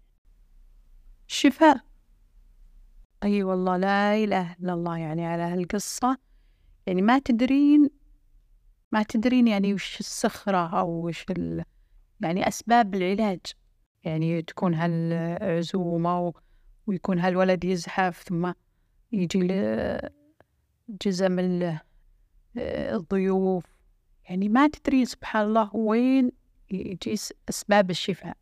شفاء 1.27 1.81
أي 3.23 3.43
والله 3.43 3.77
لا 3.77 4.15
إله 4.15 4.53
إلا 4.53 4.73
الله 4.73 4.97
يعني 4.97 5.25
على 5.25 5.43
هالقصة. 5.43 6.17
يعني 6.87 7.01
ما 7.01 7.19
تدرين 7.19 7.89
ما 8.91 9.03
تدرين 9.03 9.47
يعني 9.47 9.73
وش 9.73 9.99
الصخرة 9.99 10.79
أو 10.79 11.07
وش 11.07 11.25
ال... 11.29 11.63
يعني 12.21 12.47
أسباب 12.47 12.95
العلاج. 12.95 13.39
يعني 14.03 14.41
تكون 14.41 14.73
هالعزومة 14.73 16.21
و... 16.21 16.33
ويكون 16.89 17.19
هالولد 17.19 17.65
يزحف 17.65 18.23
ثم 18.23 18.51
يجي 19.11 19.47
جزء 21.05 21.29
من 21.29 21.77
الضيوف. 22.57 23.63
يعني 24.29 24.49
ما 24.49 24.67
تدري 24.67 25.05
سبحان 25.05 25.45
الله 25.47 25.75
وين 25.75 26.31
يجي 26.71 27.15
أسباب 27.49 27.89
الشفاء. 27.89 28.37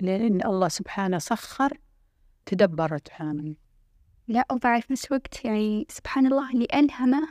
لأن 0.00 0.46
الله 0.46 0.68
سبحانه 0.68 1.18
سخر 1.18 1.78
تدبرت 2.46 3.08
حامل 3.08 3.56
لا 4.28 4.44
وبعد 4.52 4.82
في 4.82 4.92
نفس 4.92 5.04
الوقت 5.04 5.44
يعني 5.44 5.86
سبحان 5.90 6.26
الله 6.26 6.50
اللي 6.50 6.66
ألهمه 6.74 7.28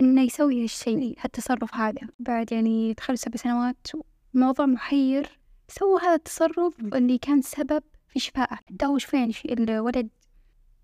إنه 0.00 0.22
يسوي 0.22 0.62
هالشيء 0.62 1.16
هالتصرف 1.20 1.74
هذا. 1.74 2.08
بعد 2.18 2.52
يعني 2.52 2.92
دخل 2.92 3.18
سبع 3.18 3.36
سنوات 3.36 3.86
موضوع 4.34 4.66
محير 4.66 5.38
سوى 5.68 6.00
هذا 6.00 6.14
التصرف 6.14 6.80
اللي 6.80 7.18
كان 7.18 7.42
سبب 7.42 7.82
في 8.14 8.20
شفائه 8.20 8.54
حتى 8.54 8.86
هو 8.86 8.98
شوي 8.98 9.20
يعني 9.20 9.34
الولد 9.44 10.08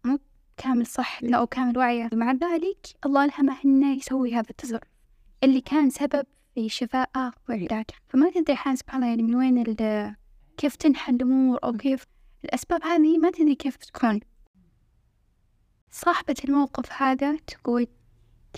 مو 0.04 0.18
كامل 0.56 0.86
صح 0.86 1.20
أو 1.24 1.46
كامل 1.46 1.78
وعيه. 1.78 2.08
مع 2.12 2.32
ذلك 2.32 2.86
الله 3.06 3.24
ألهمه 3.24 3.56
إنه 3.64 3.96
يسوي 3.96 4.34
هذا 4.34 4.50
التصرف 4.50 4.88
اللي 5.44 5.60
كان 5.60 5.90
سبب 5.90 6.26
في 6.54 6.68
شفائه 6.68 7.32
وعلاجه 7.48 7.94
فما 8.08 8.30
تدري 8.30 8.56
حال 8.56 8.78
سبحان 8.78 9.02
الله 9.02 9.10
يعني 9.10 9.22
من 9.22 9.34
وين 9.34 9.64
كيف 10.56 10.76
تنحل 10.76 11.14
الأمور 11.14 11.58
أو 11.64 11.72
كيف 11.72 12.06
الأسباب 12.44 12.84
هذه 12.84 13.18
ما 13.18 13.30
تدري 13.30 13.54
كيف 13.54 13.76
تكون. 13.76 14.20
صاحبة 15.90 16.36
الموقف 16.44 17.02
هذا 17.02 17.36
تقول 17.36 17.86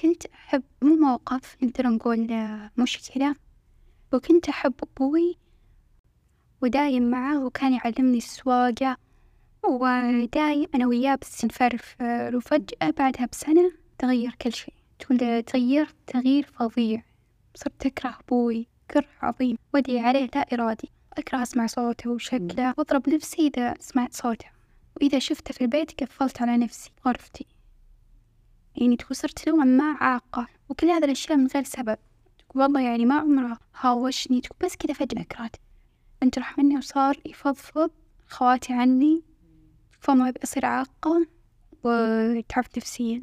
كنت 0.03 0.27
أحب 0.27 0.63
مو 0.83 0.97
موقف 0.97 1.57
نقدر 1.63 1.89
نقول 1.89 2.29
مشكلة. 2.77 3.35
وكنت 4.13 4.49
أحب 4.49 4.75
أبوي 4.83 5.42
ودايم 6.63 7.11
معاه 7.11 7.45
وكان 7.45 7.73
يعلمني 7.73 8.19
السواقة. 8.19 8.97
ودايم 9.65 10.67
أنا 10.75 10.87
وياه 10.87 11.19
بس 11.23 11.45
نفرفر 11.45 12.37
وفجأة 12.37 12.91
بعدها 12.99 13.27
بسنة 13.33 13.73
تغير 13.99 14.35
كل 14.43 14.53
شيء. 14.53 14.75
تقول 14.99 15.43
تغيرت 15.43 15.95
تغيير 16.07 16.47
فظيع. 16.47 17.03
صرت 17.55 17.87
أكره 17.87 18.19
أبوي. 18.21 18.67
كره 18.91 19.07
عظيم. 19.23 19.59
ودي 19.75 19.99
عليه 19.99 20.29
لا 20.35 20.41
إرادي. 20.53 20.91
أكره 21.13 21.43
أسمع 21.43 21.67
صوته 21.67 22.11
وشكله. 22.11 22.75
وأضرب 22.79 23.09
نفسي 23.09 23.53
إذا 23.57 23.75
سمعت 23.81 24.15
صوته. 24.15 24.49
وإذا 24.97 25.19
شفته 25.19 25.55
في 25.55 25.61
البيت 25.61 26.03
قفلت 26.03 26.43
على 26.43 26.57
نفسي. 26.57 26.91
غرفتي 27.07 27.47
يعني 28.77 28.97
تقول 28.97 29.17
صرت 29.17 29.49
نوعا 29.49 29.65
ما 29.65 29.97
عاقة. 30.01 30.47
وكل 30.69 30.87
هذا 30.91 31.05
الأشياء 31.05 31.39
من 31.39 31.47
غير 31.47 31.65
سبب. 31.65 31.99
والله 32.55 32.81
يعني 32.81 33.05
ما 33.05 33.15
عمره 33.15 33.59
هاوشني. 33.81 34.43
بس 34.65 34.77
كذا 34.77 34.95
فجأة. 34.95 35.23
كرهت 35.23 35.57
انجرح 36.23 36.59
مني 36.59 36.77
وصار 36.77 37.17
يفضفض 37.27 37.91
خواتي 38.29 38.73
عني 38.73 39.23
فما 40.01 40.31
بأصير 40.31 40.67
عاقة 40.67 41.27
وتعبت 41.85 42.77
نفسيا. 42.77 43.21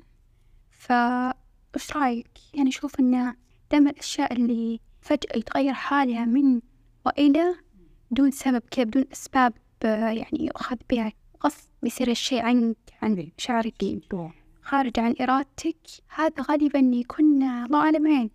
فإيش 0.71 1.95
رأيك؟ 1.95 2.27
يعني 2.53 2.69
أشوف 2.69 2.99
إن 2.99 3.35
دائما 3.71 3.89
الأشياء 3.89 4.33
اللي 4.33 4.79
فجأة 5.01 5.37
يتغير 5.37 5.73
حالها 5.73 6.25
من 6.25 6.61
وإلى 7.05 7.55
بدون 8.11 8.31
سبب 8.31 8.61
كذا 8.71 8.85
بدون 8.85 9.05
أسباب 9.13 9.53
يعني 9.83 10.45
يؤخذ 10.45 10.77
بها 10.89 11.11
غصب 11.45 11.69
يصير 11.83 12.11
الشيء 12.11 12.41
عنك 12.41 12.77
عن 13.01 13.31
مشاعرك 13.37 13.99
خارج 14.61 14.99
عن 14.99 15.15
إرادتك. 15.21 15.77
هذا 16.15 16.43
غالبا 16.49 16.79
يكون 16.79 17.43
الله 17.43 17.79
أعلم 17.79 18.29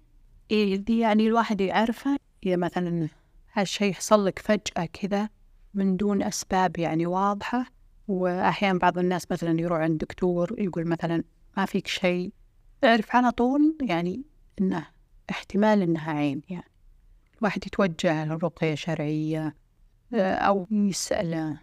إيه 0.50 0.76
دي 0.76 0.99
يعني 0.99 1.26
الواحد 1.26 1.61
يعرفه 1.61 2.16
إذا 2.47 2.56
مثلا 2.56 3.09
هالشيء 3.54 3.90
يحصل 3.90 4.26
لك 4.26 4.38
فجأة 4.38 4.88
كذا 4.92 5.28
من 5.75 5.96
دون 5.96 6.23
أسباب 6.23 6.78
يعني 6.78 7.06
واضحة. 7.06 7.66
وأحيانا 8.08 8.78
بعض 8.78 8.99
الناس 8.99 9.30
مثلا 9.30 9.61
يروح 9.61 9.78
عند 9.78 9.99
دكتور 9.99 10.54
يقول 10.58 10.87
مثلا 10.87 11.25
ما 11.56 11.66
فيك 11.66 11.87
شيء. 11.87 12.32
اعرف 12.84 13.16
على 13.16 13.30
طول 13.30 13.78
يعني 13.82 14.23
إنه 14.61 14.87
احتمال 15.30 15.82
إنها 15.82 16.12
عين 16.12 16.42
يعني. 16.49 16.70
الواحد 17.38 17.66
يتوجه 17.66 18.25
لرقية 18.25 18.75
شرعية 18.75 19.56
أو 20.14 20.66
يسأل 20.70 21.58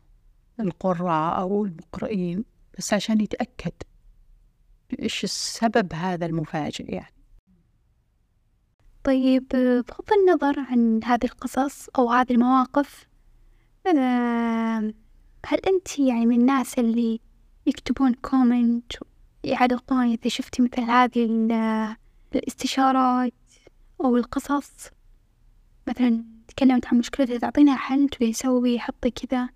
القراء 0.59 1.39
أو 1.39 1.65
المقرئين 1.65 2.45
بس 2.77 2.93
عشان 2.93 3.21
يتأكد 3.21 3.73
إيش 4.99 5.23
السبب 5.23 5.93
هذا 5.93 6.25
المفاجئ 6.25 6.93
يعني. 6.93 7.20
طيب 9.03 9.47
بغض 9.51 10.13
النظر 10.19 10.59
عن 10.59 11.03
هذه 11.03 11.25
القصص 11.25 11.89
أو 11.89 12.11
هذه 12.11 12.31
المواقف 12.31 13.07
هل 15.45 15.59
أنت 15.67 15.99
يعني 15.99 16.25
من 16.25 16.39
الناس 16.41 16.79
اللي 16.79 17.19
يكتبون 17.65 18.13
كومنت 18.13 18.93
يعلقون 19.43 20.05
إذا 20.05 20.29
شفتي 20.29 20.61
مثل 20.61 20.81
هذه 20.81 21.25
الاستشارات 22.35 23.33
أو 24.01 24.17
القصص 24.17 24.89
مثلا 25.87 26.23
تكلمت 26.47 26.87
عن 26.87 26.97
مشكلة 26.97 27.37
تعطينا 27.37 27.75
حل 27.75 28.09
تبي 28.09 28.29
يسوي 28.29 28.79
حطي 28.79 29.11
كذا؟ 29.11 29.49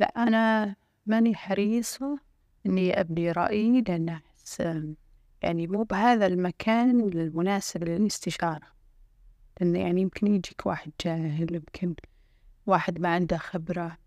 لا 0.00 0.06
أنا 0.16 0.76
ماني 1.06 1.34
حريصة 1.34 2.18
إني 2.66 3.00
أبدي 3.00 3.32
رأيي 3.32 3.80
لأن 3.80 4.08
أحس 4.08 4.62
يعني 5.42 5.66
مو 5.66 5.82
بهذا 5.82 6.26
المكان 6.26 7.00
المناسب 7.00 7.84
للاستشارة. 7.84 8.66
لأن 9.60 9.76
يعني 9.76 10.00
يمكن 10.00 10.26
يجيك 10.26 10.66
واحد 10.66 10.92
جاهل 11.04 11.54
يمكن 11.54 11.94
واحد 12.66 13.00
ما 13.00 13.08
عنده 13.14 13.36
خبرة. 13.36 13.98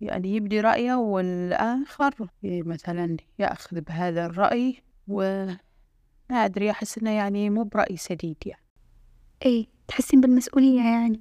يعني 0.00 0.34
يبدي 0.36 0.60
رأيه 0.60 0.94
والآخر 0.94 2.28
مثلا 2.42 3.16
يأخذ 3.38 3.80
بهذا 3.80 4.26
الرأي 4.26 4.82
وما 5.08 5.56
أدري 6.30 6.70
أحس 6.70 6.98
إنه 6.98 7.10
يعني 7.10 7.50
مو 7.50 7.62
برأي 7.64 7.96
سديد 7.96 8.36
يعني. 8.46 8.62
أي 9.46 9.68
تحسين 9.88 10.20
بالمسؤولية 10.20 10.82
يعني. 10.82 11.20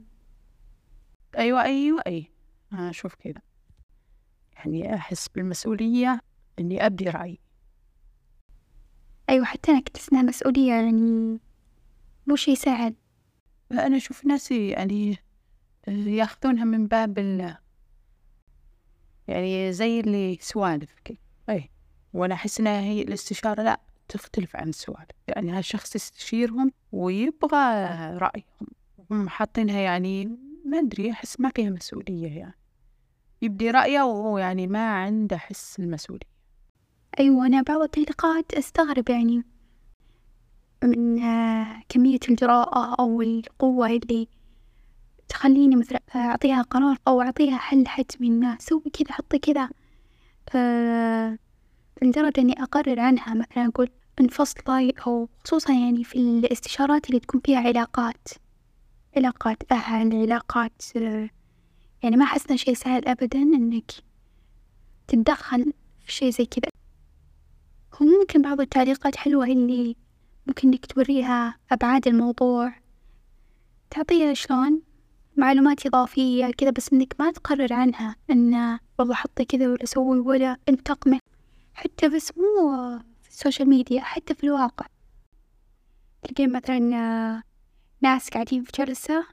أيوة 1.37 1.63
أيوة 1.63 2.01
أي. 2.07 2.31
أنا 2.73 2.89
أشوف 2.89 3.15
كذا. 3.15 3.41
يعني 4.55 4.95
أحس 4.95 5.27
بالمسؤولية 5.27 6.19
إني 6.59 6.85
أبدي 6.85 7.09
رأيي. 7.09 7.39
أيوة 9.29 9.45
حتى 9.45 9.71
أنا 9.71 9.79
كنت 9.79 9.97
أحس 9.97 10.21
مسؤولية 10.21 10.73
يعني 10.73 11.39
مو 12.27 12.35
شي 12.35 12.55
سهل 12.55 12.95
أنا 13.71 13.97
أشوف 13.97 14.25
ناس 14.25 14.51
يعني 14.51 15.17
ياخذونها 15.87 16.63
من 16.65 16.87
باب 16.87 17.19
ال 17.19 17.55
يعني 19.27 19.73
زي 19.73 19.99
اللي 19.99 20.37
سوالف 20.41 20.93
كي 21.05 21.17
أي 21.49 21.69
وأنا 22.13 22.33
أحس 22.33 22.59
إنها 22.59 22.81
هي 22.81 23.01
الاستشارة 23.01 23.61
لا 23.63 23.79
تختلف 24.07 24.55
عن 24.55 24.69
السوالف. 24.69 25.09
يعني 25.27 25.51
هالشخص 25.51 25.95
يستشيرهم 25.95 26.71
ويبغى 26.91 27.85
رأيهم. 28.17 28.67
هم 29.11 29.29
حاطينها 29.29 29.79
يعني 29.79 30.25
ما 30.65 30.79
أدري 30.79 31.11
أحس 31.11 31.39
ما 31.39 31.51
فيها 31.55 31.69
مسؤولية 31.69 32.37
يعني. 32.37 32.55
يبدي 33.41 33.71
رأيه 33.71 34.01
وهو 34.01 34.37
يعني 34.37 34.67
ما 34.67 34.89
عنده 34.93 35.37
حس 35.37 35.79
المسؤولية. 35.79 36.34
أيوة 37.19 37.45
أنا 37.45 37.61
بعض 37.61 37.81
التعليقات 37.81 38.53
أستغرب 38.53 39.09
يعني 39.09 39.43
من 40.83 41.19
كمية 41.89 42.19
الجراءة 42.29 42.95
أو 42.99 43.21
القوة 43.21 43.87
اللي 43.87 44.27
تخليني 45.29 45.75
مثلا 45.75 46.01
أعطيها 46.15 46.61
قرار 46.61 46.97
أو 47.07 47.21
أعطيها 47.21 47.57
حل 47.57 47.87
حتمي 47.87 48.27
إنه 48.27 48.57
سوي 48.59 48.81
كذا 48.93 49.11
حطي 49.11 49.39
كذا. 49.39 49.69
لدرجة 52.01 52.41
إني 52.41 52.63
أقرر 52.63 52.99
عنها 52.99 53.33
مثلا 53.33 53.65
أقول 53.65 53.89
انفصلي 54.19 54.93
أو 55.07 55.29
خصوصا 55.45 55.73
يعني 55.73 56.03
في 56.03 56.15
الاستشارات 56.15 57.09
اللي 57.09 57.19
تكون 57.19 57.41
فيها 57.45 57.59
علاقات 57.59 58.27
علاقات 59.17 59.71
أهل 59.71 60.21
علاقات 60.21 60.81
يعني 62.03 62.17
ما 62.17 62.25
أحس 62.25 62.53
شي 62.53 62.75
سهل 62.75 63.07
أبدا 63.07 63.39
إنك 63.41 63.91
تتدخل 65.07 65.73
في 66.05 66.11
شي 66.11 66.31
زي 66.31 66.45
كذا. 66.45 66.74
هو 68.01 68.05
ممكن 68.05 68.41
بعض 68.41 68.61
التعليقات 68.61 69.15
حلوة 69.15 69.45
اللي 69.45 69.95
ممكن 70.47 70.67
إنك 70.67 70.85
توريها 70.85 71.57
أبعاد 71.71 72.07
الموضوع. 72.07 72.73
تعطيها 73.89 74.33
شلون؟ 74.33 74.81
معلومات 75.37 75.85
إضافية 75.85 76.51
كذا 76.51 76.69
بس 76.69 76.93
إنك 76.93 77.15
ما 77.19 77.31
تقرر 77.31 77.73
عنها. 77.73 78.15
إن 78.29 78.79
والله 78.99 79.15
حطي 79.15 79.45
كذا 79.45 79.67
ولا 79.67 79.85
سوي 79.85 80.19
ولا 80.19 80.57
انتقمي 80.69 81.19
حتى 81.73 82.09
بس 82.09 82.31
مو 82.37 82.99
في 83.23 83.29
ال 83.29 83.35
social 83.35 83.69
media 83.69 84.01
حتى 84.01 84.35
في 84.35 84.43
الواقع. 84.43 84.85
تلقين 86.23 86.51
مثلا 86.51 87.43
ناس 88.01 88.29
قاعدين 88.29 88.63
في 88.63 88.71
جلسة 88.77 89.25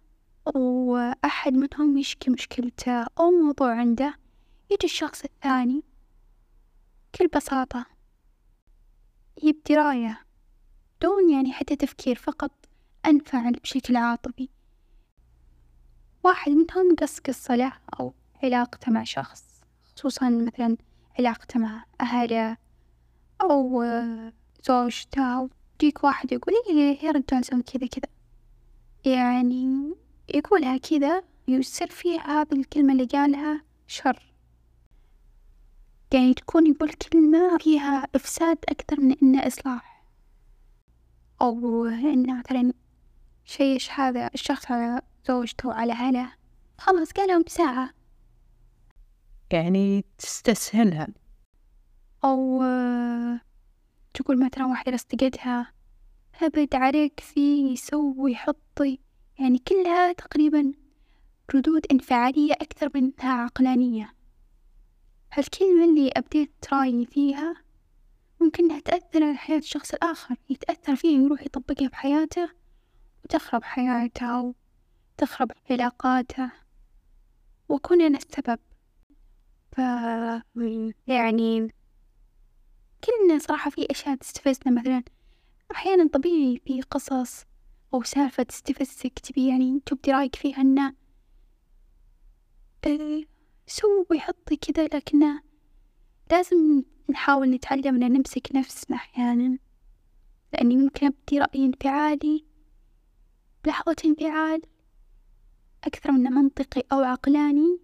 وأحد 0.54 1.52
منهم 1.52 1.98
يشكي 1.98 2.30
مشكلته 2.30 3.02
أو 3.02 3.30
موضوع 3.30 3.74
عنده 3.74 4.14
يجي 4.70 4.84
الشخص 4.84 5.24
الثاني 5.24 5.82
بكل 7.14 7.26
بساطة. 7.26 7.86
يبدي 9.42 9.76
راية 9.76 10.20
دون 11.02 11.30
يعني 11.30 11.52
حتى 11.52 11.76
تفكير 11.76 12.16
فقط 12.16 12.50
أنفعل 13.06 13.52
بشكل 13.52 13.96
عاطفي. 13.96 14.48
واحد 16.24 16.52
منهم 16.52 16.96
قص 17.00 17.18
قصة 17.18 17.56
له 17.56 17.72
أو 18.00 18.14
علاقته 18.42 18.92
مع 18.92 19.04
شخص 19.04 19.44
خصوصا 19.96 20.30
مثلا 20.30 20.76
علاقته 21.18 21.60
مع 21.60 21.84
أهله 22.00 22.56
أو 23.40 23.84
زوجته 24.62 25.40
ويجيك 25.40 26.04
واحد 26.04 26.32
يقول 26.32 26.54
إيه 26.68 27.04
يا 27.04 27.10
رجال 27.10 27.44
سوي 27.44 27.62
كذا 27.62 27.86
كذا. 27.86 28.08
يعني 29.12 29.94
يقولها 30.34 30.76
كذا 30.76 31.22
يصير 31.48 31.86
فيه 31.88 32.20
هذه 32.20 32.52
الكلمة 32.52 32.92
اللي 32.92 33.04
قالها 33.04 33.62
شر. 33.86 34.31
يعني 36.14 36.34
تكون 36.34 36.66
يقول 36.66 36.92
كلمة 36.92 37.58
فيها 37.58 38.08
إفساد 38.14 38.58
أكثر 38.68 39.00
من 39.00 39.16
إنه 39.22 39.46
إصلاح. 39.46 40.04
أو 41.42 41.86
إنه 41.86 42.38
مثلا 42.38 42.72
شيش 43.44 43.90
هذا 43.90 44.30
الشخص 44.34 44.70
على 44.70 45.02
زوجته 45.28 45.68
وعلى 45.68 45.92
أهله 45.92 46.32
خلاص 46.78 47.12
قالهم 47.12 47.42
بساعة. 47.42 47.90
يعني 49.52 50.04
تستسهلها. 50.18 51.08
أو 52.24 52.62
تقول 54.14 54.44
مثلا 54.44 54.66
واحدة 54.66 54.94
أصدقتها 54.94 55.72
هبد 56.34 56.74
عليك 56.74 57.20
فيه 57.20 57.76
سوي 57.76 58.34
حطي. 58.34 58.98
يعني 59.38 59.58
كلها 59.58 60.12
تقريبا 60.12 60.72
ردود 61.54 61.86
انفعالية 61.92 62.52
أكثر 62.52 62.90
منها 62.94 63.32
عقلانية. 63.32 64.14
هالكلمة 65.34 65.84
اللي 65.84 66.08
أبديت 66.16 66.52
رايي 66.72 67.06
فيها 67.06 67.54
ممكن 68.40 68.64
إنها 68.64 68.80
تأثر 68.80 69.24
على 69.24 69.36
حياة 69.36 69.58
الشخص 69.58 69.94
الآخر؟ 69.94 70.36
يتأثر 70.50 70.96
فيها 70.96 71.20
يروح 71.22 71.42
يطبقها 71.42 71.88
في 71.88 71.96
حياته 71.96 72.48
وتخرب 73.24 73.64
حياته 73.64 74.54
تخرب 75.18 75.52
علاقاته 75.70 76.50
وأكون 77.68 78.02
أنا 78.02 78.18
السبب. 78.18 78.58
ف 79.72 79.78
يعني 81.06 81.68
كلنا 83.04 83.38
صراحة 83.38 83.70
في 83.70 83.86
أشياء 83.90 84.16
تستفزنا. 84.16 84.80
مثلا 84.80 85.02
أحيانا 85.72 86.08
طبيعي 86.08 86.60
في 86.66 86.82
قصص 86.82 87.44
أو 87.94 88.02
سالفة 88.02 88.42
تستفزك 88.42 89.18
تبي 89.18 89.48
يعني 89.48 89.80
تبدي 89.86 90.12
رأيك 90.12 90.36
فيها 90.36 90.60
إنه 90.60 90.94
إيه 92.86 93.31
سوي 93.66 94.20
حطي 94.20 94.56
كذا 94.56 94.84
لكنه 94.84 95.42
لازم 96.30 96.82
نحاول 97.10 97.50
نتعلم 97.50 98.02
إن 98.02 98.12
نمسك 98.12 98.48
نفسنا 98.54 98.96
أحيانا. 98.96 99.58
لأني 100.52 100.76
ممكن 100.76 101.06
أبدي 101.06 101.38
رأي 101.38 101.64
انفعالي 101.64 102.44
بلحظة 103.64 103.96
انفعال 104.04 104.62
أكثر 105.84 106.12
منه 106.12 106.30
منطقي 106.30 106.82
أو 106.92 107.00
عقلاني. 107.00 107.78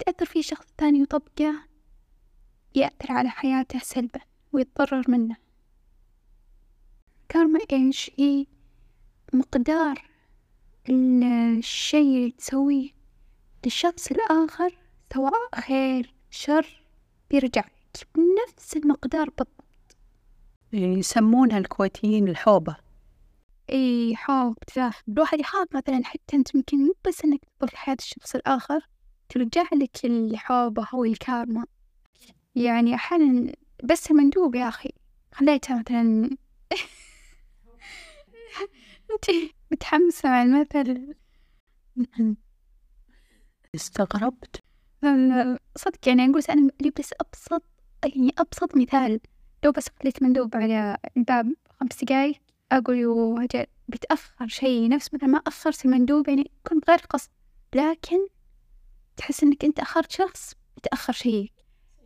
يتأثر 0.00 0.26
فيه 0.26 0.42
شخص 0.42 0.66
ثاني 0.78 1.00
ويطبقه 1.00 1.54
يأثر 2.74 3.12
على 3.12 3.28
حياته 3.28 3.78
سلبا 3.78 4.20
ويتضرر 4.52 5.04
منه. 5.08 5.36
كارما 7.28 7.60
إيش؟ 7.72 8.10
هي 8.18 8.46
مقدار 9.32 10.10
الشيء 10.88 12.16
اللي 12.16 12.30
تسويه 12.30 12.90
للشخص 13.64 14.10
الآخر 14.10 14.78
سواء 15.14 15.60
خير 15.60 16.14
شر 16.30 16.82
بيرجع. 17.30 17.64
لك 17.96 18.06
بنفس 18.14 18.76
المقدار 18.76 19.28
بالضبط؟ 19.28 19.96
يعني 20.72 20.98
يسمونها 20.98 21.58
الكويتيين 21.58 22.28
الحوبة. 22.28 22.76
إي 23.70 24.16
حب 24.16 24.56
تفاح 24.66 25.02
الواحد 25.08 25.40
يخاف 25.40 25.66
مثلا 25.74 26.00
حتى 26.04 26.36
أنت 26.36 26.56
ممكن 26.56 26.78
مو 26.78 26.94
بس 27.06 27.24
إنك 27.24 27.40
تدخل 27.60 27.76
حياة 27.76 27.96
الشخص 27.98 28.34
الآخر 28.34 28.80
ترجع 29.28 29.64
لك 29.72 30.04
الحوبة 30.04 30.86
أو 30.94 31.04
الكارما. 31.04 31.66
يعني 32.54 32.94
أحيانا 32.94 33.52
بس 33.84 34.10
المندوب 34.10 34.54
يا 34.54 34.68
أخي. 34.68 34.90
خليتها 35.34 35.78
مثلا 35.80 36.30
أنت 39.10 39.24
متحمسة 39.72 40.28
مع 40.28 40.42
المثل. 40.42 41.14
استغربت. 43.74 44.69
صدق 45.76 46.08
يعني 46.08 46.24
أقول 46.24 46.42
أنا 46.50 46.70
لي 46.80 46.92
بس 46.98 47.14
أبسط 47.20 47.62
يعني 48.04 48.34
أبسط 48.38 48.76
مثال. 48.76 49.20
لو 49.64 49.72
بس 49.72 49.88
خليت 50.02 50.22
مندوب 50.22 50.56
على 50.56 50.96
الباب 51.16 51.54
خمس 51.80 52.04
دقايق 52.04 52.40
أقول 52.72 52.96
يو 52.96 53.38
أجل 53.38 53.66
بتأخر 53.88 54.48
شي 54.48 54.88
نفس 54.88 55.14
مثل 55.14 55.26
ما 55.26 55.38
أخرت 55.38 55.84
المندوب 55.84 56.28
يعني 56.28 56.50
كنت 56.66 56.90
غير 56.90 56.98
قصد 56.98 57.30
لكن 57.74 58.18
تحس 59.16 59.42
إنك 59.42 59.64
أنت 59.64 59.80
أخرت 59.80 60.10
شخص 60.10 60.54
بتأخر 60.76 61.12
شيء. 61.12 61.52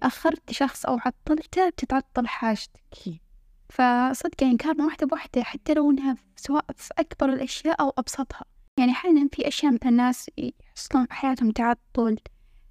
أخرت 0.03 0.53
شخص 0.53 0.87
أو 0.87 0.99
عطلته 1.07 1.69
بتتعطل 1.69 2.27
حاجتك. 2.27 3.21
فصدق 3.69 4.43
يعني 4.43 4.57
كارما 4.57 4.85
واحدة 4.85 5.07
بواحدة 5.07 5.43
حتى 5.43 5.75
لو 5.75 5.91
إنها 5.91 6.17
سواء 6.37 6.65
في 6.77 6.95
أكبر 6.99 7.33
الأشياء 7.33 7.81
أو 7.81 7.93
أبسطها. 7.99 8.45
يعني 8.79 8.93
أحيانا 8.93 9.29
في 9.33 9.49
أشياء 9.49 9.73
مثل 9.73 9.89
الناس 9.89 10.31
يحصلون 10.39 11.07
في 11.07 11.15
حياتهم 11.15 11.51
تعطل 11.51 12.17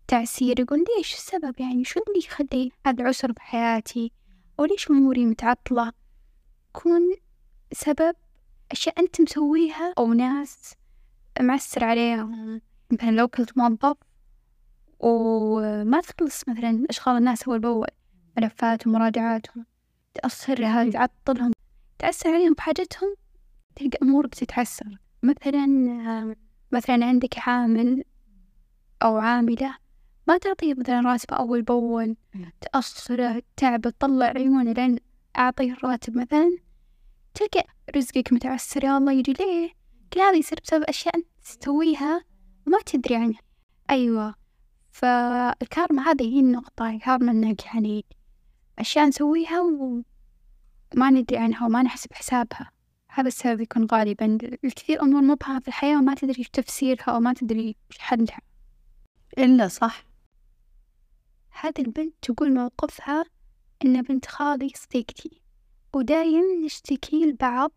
تعسير 0.08 0.60
يقول 0.60 0.86
ليش 0.98 1.14
السبب؟ 1.14 1.60
يعني 1.60 1.84
شو 1.84 2.00
اللي 2.08 2.20
يخلي 2.20 2.72
هذا 2.88 3.02
العسر 3.02 3.32
بحياتي 3.32 4.12
أو 4.60 4.66
ليش 4.66 4.90
أموري 4.92 5.26
متعطلة؟ 5.26 5.92
يكون 6.70 7.16
سبب 7.72 8.16
أشياء 8.72 9.00
أنت 9.00 9.22
مسويها 9.22 9.94
أو 9.98 10.14
ناس 10.14 10.74
معسر 11.40 11.84
عليهم. 11.84 12.62
مثلا 12.92 13.12
لو 13.12 13.28
كنت 13.28 13.58
موظف 13.58 13.98
وما 15.00 16.02
تخلص 16.02 16.50
مثلا 16.50 16.86
أشغال 16.90 17.18
الناس 17.18 17.44
أول 17.44 17.60
بأول 17.60 17.88
ملفاتهم 18.38 18.96
ومراجعاتهم 18.96 19.66
تأخرها 20.14 20.90
تعطلهم 20.90 21.52
تأثر 22.00 22.30
عليهم 22.34 22.54
بحاجتهم 22.54 23.16
تلقى 23.76 23.98
أمورك 24.02 24.36
تتعسر. 24.36 24.98
مثلا 25.24 25.66
مثلا 26.72 27.06
عندك 27.06 27.48
عامل 27.48 28.04
أو 29.04 29.18
عاملة 29.18 29.83
ما 30.28 30.38
تعطيه 30.38 30.74
مثلا 30.74 31.02
راتب 31.02 31.34
أول 31.34 31.62
بأول 31.62 32.16
تأخره 32.62 33.42
تعب 33.58 33.82
تطلع 33.82 34.26
عيونه 34.26 34.72
لين 34.72 35.00
أعطيه 35.38 35.74
الراتب 35.74 36.18
مثلا 36.18 36.58
تلقى 37.34 37.64
رزقك 37.96 38.34
متعسر 38.34 38.84
يا 38.84 38.98
الله 38.98 39.12
يجي 39.12 39.34
ليه؟ 39.34 39.74
كل 40.14 40.20
هذا 40.20 40.38
يصير 40.38 40.60
بسبب 40.64 40.84
أشياء 40.84 41.16
أنت 41.16 41.28
تسويها 41.44 42.24
وما 42.68 42.78
تدري 42.86 43.16
عنها. 43.16 43.40
أيوة. 43.90 44.36
فالكارما 44.92 46.04
هذه 46.12 46.24
هي 46.36 46.40
النقطة 46.40 46.90
الكارما 46.90 47.32
إنك 47.32 47.66
يعني 47.66 48.06
أشياء 48.80 49.08
نسويها 49.08 49.62
وما 49.62 51.10
ندري 51.10 51.38
عنها 51.38 51.66
وما 51.66 51.82
نحسب 51.82 52.14
حسابها. 52.14 52.72
هذا 53.10 53.28
السبب 53.28 53.62
يكون 53.62 53.88
غالبا. 53.92 54.38
الكثير 54.64 55.02
أمور 55.02 55.22
مبهمة 55.22 55.60
في 55.60 55.68
الحياة 55.68 55.98
وما 55.98 56.16
تدري 56.16 56.44
تفسيرها 56.54 57.18
وما 57.18 57.34
تدري 57.34 57.76
إيش 57.92 58.00
حلها. 58.00 58.42
إلا 59.38 59.68
صح. 59.68 60.13
هذه 61.62 61.80
البنت 61.80 62.14
تقول 62.22 62.54
موقفها 62.54 63.26
إن 63.86 64.02
بنت 64.02 64.26
خالي 64.26 64.72
صديقتي 64.76 65.42
ودايم 65.94 66.66
نشتكي 66.66 67.26
لبعض 67.26 67.72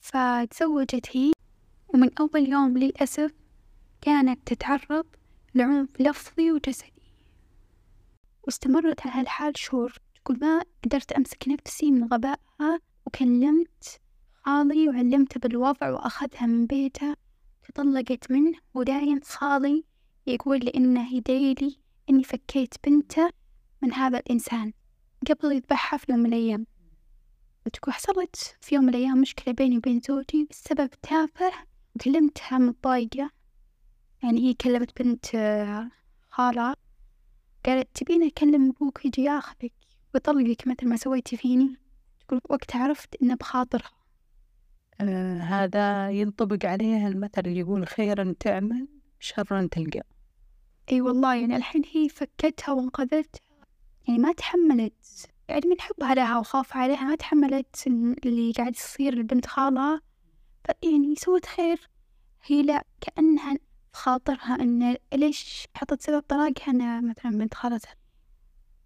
فتزوجت 0.00 1.16
هي 1.16 1.32
ومن 1.88 2.10
أول 2.20 2.48
يوم 2.48 2.78
للأسف 2.78 3.32
كانت 4.00 4.52
تتعرض 4.52 5.06
لعنف 5.54 6.00
لفظي 6.00 6.52
وجسدي. 6.52 6.92
واستمرت 8.42 9.06
على 9.06 9.20
هالحال 9.20 9.58
شهور. 9.58 9.94
تقول 10.24 10.38
ما 10.40 10.62
قدرت 10.84 11.12
أمسك 11.12 11.48
نفسي 11.48 11.90
من 11.90 12.04
غبائها 12.04 12.80
وكلمت 13.06 14.00
خالي 14.44 14.88
وعلمته 14.88 15.40
بالوضع 15.40 15.90
وأخذها 15.90 16.46
من 16.46 16.66
بيته 16.66 17.16
تطلقت 17.68 18.30
منه 18.30 18.58
ودايم 18.74 19.20
خالي 19.20 19.84
يقول 20.26 20.58
لي 20.58 20.72
إنه 20.74 21.14
يدعيلي 21.14 21.78
إني 22.10 22.24
فكيت 22.24 22.74
بنته 22.86 23.30
من 23.82 23.92
هذا 23.92 24.18
الإنسان 24.18 24.72
قبل 25.30 25.52
يذبحها 25.52 25.98
في 25.98 26.12
يوم 26.12 26.20
من 26.20 26.26
الأيام. 26.26 26.66
وتقول 27.66 27.94
حصلت 27.94 28.56
في 28.60 28.74
يوم 28.74 28.84
من 28.84 28.90
الأيام 28.94 29.20
مشكلة 29.20 29.54
بيني 29.54 29.76
وبين 29.76 30.00
زوجي 30.00 30.46
بسبب 30.50 30.90
تافه. 31.02 31.52
وكلمتها 31.96 32.58
متضايقة. 32.58 33.30
يعني 34.22 34.40
هي 34.40 34.54
كلمت 34.54 35.02
بنت 35.02 35.26
خالها 36.30 36.76
قالت 37.66 37.88
تبين 37.94 38.22
أكلم 38.22 38.70
أبوك 38.70 39.04
يجي 39.04 39.22
ياخذك 39.22 39.72
ويطلقك 40.14 40.68
مثل 40.68 40.88
ما 40.88 40.96
سويتي 40.96 41.36
فيني. 41.36 41.76
تقول 42.20 42.40
وقتها 42.50 42.82
عرفت 42.84 43.22
إنه 43.22 43.34
بخاطرها. 43.34 43.90
آه 45.00 45.38
هذا 45.38 46.10
ينطبق 46.10 46.66
عليها 46.66 47.08
المثل 47.08 47.42
اللي 47.46 47.58
يقول 47.58 47.86
خيرا 47.86 48.34
تعمل 48.40 48.88
شرا 49.20 49.68
تلقى. 49.70 50.02
إي 50.92 51.00
والله 51.00 51.34
يعني 51.34 51.56
الحين 51.56 51.82
هي 51.92 52.08
فكتها 52.08 52.72
وانقذتها. 52.72 53.40
يعني 54.08 54.18
ما 54.18 54.32
تحملت. 54.32 55.30
يعني 55.48 55.66
من 55.68 55.80
حبها 55.80 56.14
لها 56.14 56.38
وخوفها 56.38 56.82
عليها 56.82 57.04
ما 57.04 57.16
تحملت 57.16 57.86
اللي 57.86 58.52
قاعد 58.52 58.74
يصير 58.74 59.14
لبنت 59.14 59.46
خالها. 59.46 60.00
يعني 60.82 61.14
سوت 61.16 61.46
خير. 61.46 61.88
هي 62.44 62.62
لا 62.62 62.84
كأنها 63.00 63.56
خاطرها 63.92 64.54
إن 64.60 64.96
ليش 65.14 65.66
حطت 65.74 66.02
سبب 66.02 66.20
طلاقها 66.28 66.70
أنا 66.70 67.00
مثلا 67.00 67.38
بنت 67.38 67.54
خالتها. 67.54 67.94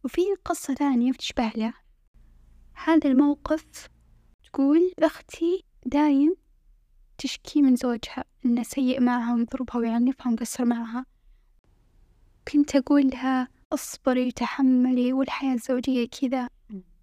وفي 0.05 0.21
قصة 0.45 0.75
ثانية 0.75 1.13
بتشبه 1.13 1.49
له 1.57 1.73
هذا 2.75 3.11
الموقف 3.11 3.89
تقول 4.45 4.93
أختي 4.99 5.65
دايم 5.87 6.37
تشكي 7.19 7.63
من 7.63 7.77
زوجها 7.77 8.25
إنه 8.45 8.63
سيء 8.63 9.01
معها 9.01 9.35
ويضربها 9.35 9.77
ويعنفها 9.77 10.29
ومقصر 10.29 10.65
معها. 10.65 11.07
كنت 12.53 12.77
أقول 12.77 13.09
لها 13.09 13.49
اصبري 13.73 14.27
وتحملي 14.27 15.13
والحياة 15.13 15.55
الزوجية 15.55 16.09
كذا. 16.09 16.49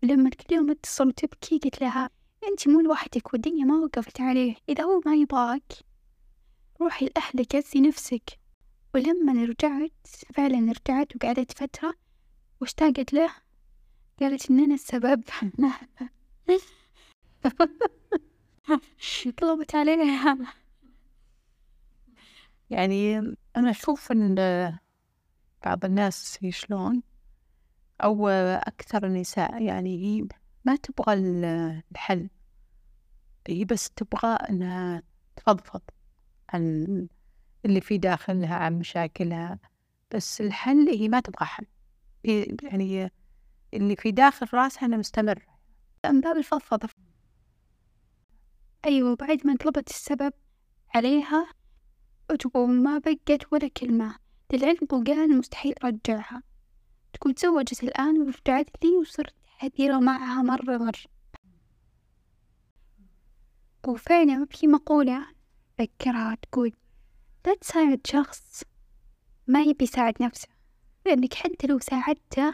لما 0.03 0.29
كل 0.29 0.55
يوم 0.55 0.71
اتصل 0.71 1.07
وتبكي 1.07 1.57
قلت 1.57 1.81
لها 1.81 2.09
أنت 2.47 2.67
مو 2.67 2.81
لوحدك 2.81 3.33
والدنيا 3.33 3.65
ما 3.65 3.75
وقفت 3.75 4.21
عليه 4.21 4.55
إذا 4.69 4.83
هو 4.83 5.01
ما 5.05 5.15
يبغاك 5.15 5.73
روحي 6.81 7.05
لأهلك 7.05 7.55
عزي 7.55 7.81
نفسك. 7.81 8.39
ولما 8.95 9.45
رجعت 9.45 10.07
فعلا 10.33 10.57
رجعت 10.71 11.15
وقعدت 11.15 11.51
فترة 11.51 11.93
واشتاقت 12.61 13.13
له 13.13 13.29
قالت 14.19 14.51
إن 14.51 14.59
أنا 14.59 14.73
السبب. 14.73 15.23
طلبت 19.37 19.75
عليها. 19.75 20.37
يعني 22.69 23.17
أنا 23.57 23.69
أشوف 23.69 24.11
إن 24.11 24.35
بعض 25.67 25.85
الناس 25.85 26.39
شلون 26.49 27.03
أو 28.03 28.27
أكثر 28.27 29.05
النساء 29.05 29.61
يعني 29.61 30.03
هي 30.05 30.27
ما 30.65 30.75
تبغى 30.75 31.13
الحل. 31.13 32.29
هي 33.47 33.65
بس 33.65 33.89
تبغى 33.89 34.33
إنها 34.49 35.03
تفضفض 35.35 35.81
عن 36.49 37.07
اللي 37.65 37.81
في 37.81 37.97
داخلها 37.97 38.55
عن 38.55 38.79
مشاكلها. 38.79 39.59
بس 40.11 40.41
الحل 40.41 40.89
هي 40.89 41.09
ما 41.09 41.19
تبغى 41.19 41.45
حل. 41.45 41.65
يعني 42.63 43.11
اللي 43.73 43.95
في 43.95 44.11
داخل 44.11 44.47
راسها 44.53 44.85
أنا 44.85 44.97
مستمر 44.97 45.47
من 46.05 46.21
باب 46.21 46.37
الفضفضة. 46.37 46.89
أيوة 48.85 49.15
بعد 49.15 49.47
ما 49.47 49.55
طلبت 49.55 49.89
السبب 49.89 50.33
عليها 50.95 51.47
وتقول 52.31 52.69
ما 52.69 52.97
بقت 52.97 53.53
ولا 53.53 53.67
كلمة. 53.67 54.26
للعلم 54.53 54.87
وقال 54.91 55.37
مستحيل 55.37 55.73
أرجعها. 55.83 56.43
تقول 57.13 57.33
تزوجت 57.33 57.83
الآن 57.83 58.21
ورجعت 58.21 58.69
لي 58.83 58.97
وصرت 59.01 59.33
حذرة 59.45 59.99
معها 59.99 60.41
مرة 60.41 60.77
مرة. 60.77 61.17
وفعلا 63.87 64.45
في 64.51 64.67
مقولة 64.67 65.25
أتذكرها 65.79 66.37
تقول 66.41 66.73
لا 67.45 67.55
تساعد 67.55 68.07
شخص 68.07 68.63
ما 69.47 69.61
يبي 69.61 69.83
يساعد 69.83 70.23
نفسه 70.23 70.47
لأنك 71.05 71.33
حتى 71.33 71.67
لو 71.67 71.79
ساعدته 71.79 72.53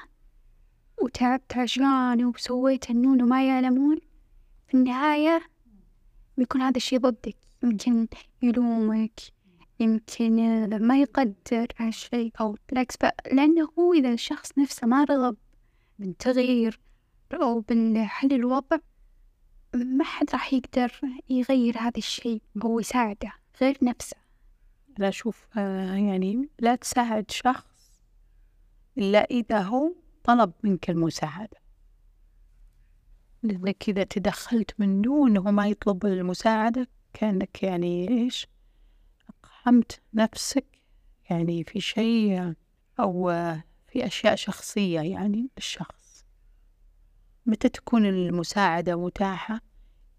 وتعبت 1.01 1.57
عشانه 1.57 2.29
وسويت 2.29 2.89
النون 2.89 3.21
وما 3.21 3.47
يعلمون 3.47 3.97
في 4.67 4.73
النهاية 4.73 5.41
بيكون 6.37 6.61
هذا 6.61 6.77
الشي 6.77 6.97
ضدك 6.97 7.37
يمكن 7.63 8.07
يلومك. 8.41 9.19
يمكن 9.83 10.35
ما 10.87 11.01
يقدر 11.01 11.67
هالشي 11.77 12.31
أو 12.41 12.57
بالعكس 12.69 12.95
لأنه 13.31 13.69
هو 13.79 13.93
إذا 13.93 14.13
الشخص 14.13 14.57
نفسه 14.57 14.87
ما 14.87 15.03
رغب 15.03 15.35
بالتغيير 15.99 16.79
أو 17.33 17.59
بالحل 17.59 18.33
الوضع 18.33 18.77
ما 19.75 20.03
حد 20.03 20.29
راح 20.33 20.53
يقدر 20.53 21.01
يغير 21.29 21.77
هذا 21.77 21.97
الشي 21.97 22.41
أو 22.63 22.79
يساعده 22.79 23.33
غير 23.61 23.77
نفسه. 23.81 24.17
لا 24.97 25.07
أشوف 25.07 25.47
آه 25.57 25.95
يعني 25.95 26.49
لا 26.59 26.75
تساعد 26.75 27.31
شخص 27.31 28.01
إلا 28.97 29.23
إذا 29.23 29.61
هو 29.61 29.93
طلب 30.23 30.51
منك 30.63 30.89
المساعدة. 30.89 31.57
لأنك 33.43 33.89
إذا 33.89 34.03
تدخلت 34.03 34.79
من 34.79 35.01
دونه 35.01 35.51
ما 35.51 35.67
يطلب 35.67 36.05
المساعدة 36.05 36.87
كأنك 37.13 37.63
يعني 37.63 38.09
إيش؟ 38.09 38.47
أقحمت 39.63 40.01
نفسك؟ 40.13 40.65
يعني 41.29 41.63
في 41.63 41.81
شيء 41.81 42.53
أو 42.99 43.31
في 43.87 44.05
أشياء 44.05 44.35
شخصية 44.35 45.01
يعني 45.01 45.49
للشخص؟ 45.57 46.25
متى 47.45 47.69
تكون 47.69 48.05
المساعدة 48.05 48.95
متاحة؟ 48.95 49.61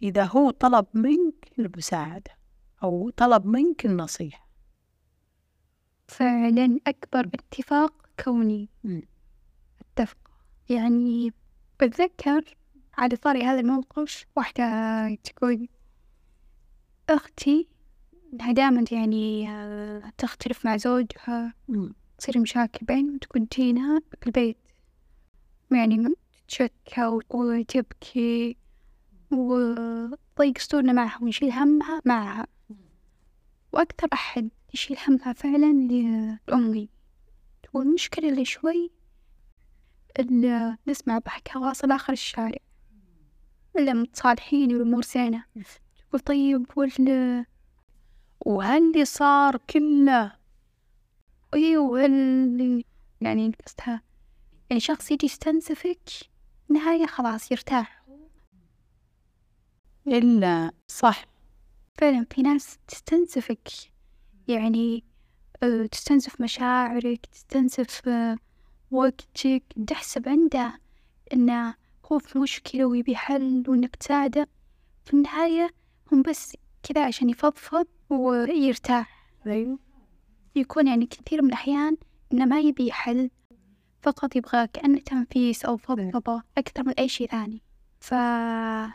إذا 0.03 0.25
هو 0.25 0.51
طلب 0.51 0.87
منك 0.95 1.53
المساعدة 1.59 2.31
أو 2.83 3.11
طلب 3.11 3.47
منك 3.47 3.87
النصيحة. 3.87 4.49
فعلا 6.09 6.79
أكبر 6.87 7.31
اتفاق 7.35 8.07
كوني. 8.25 8.69
أتفق. 9.81 10.19
يعني 10.69 11.33
بتذكر 11.81 12.57
على 12.99 13.17
طاري 13.17 13.43
هذا 13.43 13.61
الموقف 13.61 14.27
واحدة 14.37 14.65
تقول 15.15 15.69
أختي 17.09 17.74
إنها 18.35 18.53
دائما 18.53 18.85
يعني 18.93 19.51
آه، 19.51 20.13
تختلف 20.19 20.67
مع 20.67 20.77
زوجها 20.77 21.55
تصير 22.19 22.39
مشاكل 22.39 22.87
بينهم 22.87 23.19
تكون 23.19 23.49
تجينا 23.49 24.01
في 24.21 24.27
البيت. 24.27 24.57
يعني 25.71 26.15
تتشكى 26.49 27.21
وتبكي 27.31 28.57
وضيق 29.31 30.59
صدورنا 30.59 30.93
معها 30.93 31.23
ونشيل 31.23 31.53
همها 31.53 32.01
معها. 32.05 32.47
وأكثر 33.73 34.09
أحد 34.13 34.49
يشيل 34.75 34.97
همها 35.09 35.33
فعلا 35.33 35.73
لأمي. 36.49 36.89
والمشكلة 37.73 38.29
اللي 38.29 38.45
شوي 38.45 38.91
اللي 40.19 40.77
نسمع 40.87 41.19
ضحكها 41.19 41.59
واصل 41.59 41.93
آخر 41.93 42.13
الشارع. 42.13 42.59
إلا 43.77 43.93
متصالحين 43.93 44.73
والأمور 44.73 45.03
زينة 45.03 45.45
تقول 46.11 46.21
طيب 46.21 46.67
وال 46.77 47.45
وهاللي 48.45 49.05
صار 49.05 49.57
كله. 49.57 50.33
أيوة 51.55 52.05
اللي 52.05 52.85
يعني 53.21 53.53
قصدها 53.67 54.03
يعني 54.71 54.81
شخص 54.81 55.11
يجي 55.11 55.27
يستنزفك 55.27 56.09
نهاية 56.69 57.07
خلاص 57.07 57.53
يرتاح. 57.53 58.05
إلا 60.07 60.73
صح 60.89 61.25
فعلا 61.99 62.27
في 62.31 62.43
ناس 62.43 62.79
تستنزفك. 62.89 63.69
يعني 64.49 65.05
آه، 65.63 65.87
تستنزف 65.87 66.41
مشاعرك 66.41 67.27
تستنزف 67.27 68.09
آه، 68.09 68.37
وقتك. 68.91 69.63
تحسب 69.87 70.29
عنده 70.29 70.81
إنه 71.33 71.75
هو 72.13 72.19
في 72.19 72.39
مشكلة 72.39 72.85
ويبي 72.85 73.17
حل 73.17 73.65
وإنك 73.69 73.97
تساعده 73.97 74.49
في 75.05 75.15
النهاية 75.15 75.71
هم 76.13 76.23
بس 76.23 76.57
كذا 76.83 77.07
عشان 77.07 77.31
يفضفض. 77.31 77.87
ويرتاح. 78.15 79.31
يكون 80.57 80.87
يعني 80.89 81.07
كثير 81.07 81.43
من 81.43 81.49
الأحيان 81.49 81.97
إنه 82.33 82.45
ما 82.45 82.61
يبي 82.61 82.93
حل 82.93 83.31
فقط 84.03 84.37
يبغى 84.37 84.67
كأنه 84.67 84.99
تنفيس 84.99 85.65
أو 85.65 85.77
فضفضة 85.77 86.43
أكثر 86.59 86.83
من 86.83 86.93
أي 86.99 87.09
شيء 87.09 87.29
ثاني. 87.31 87.63
فإذا 88.01 88.95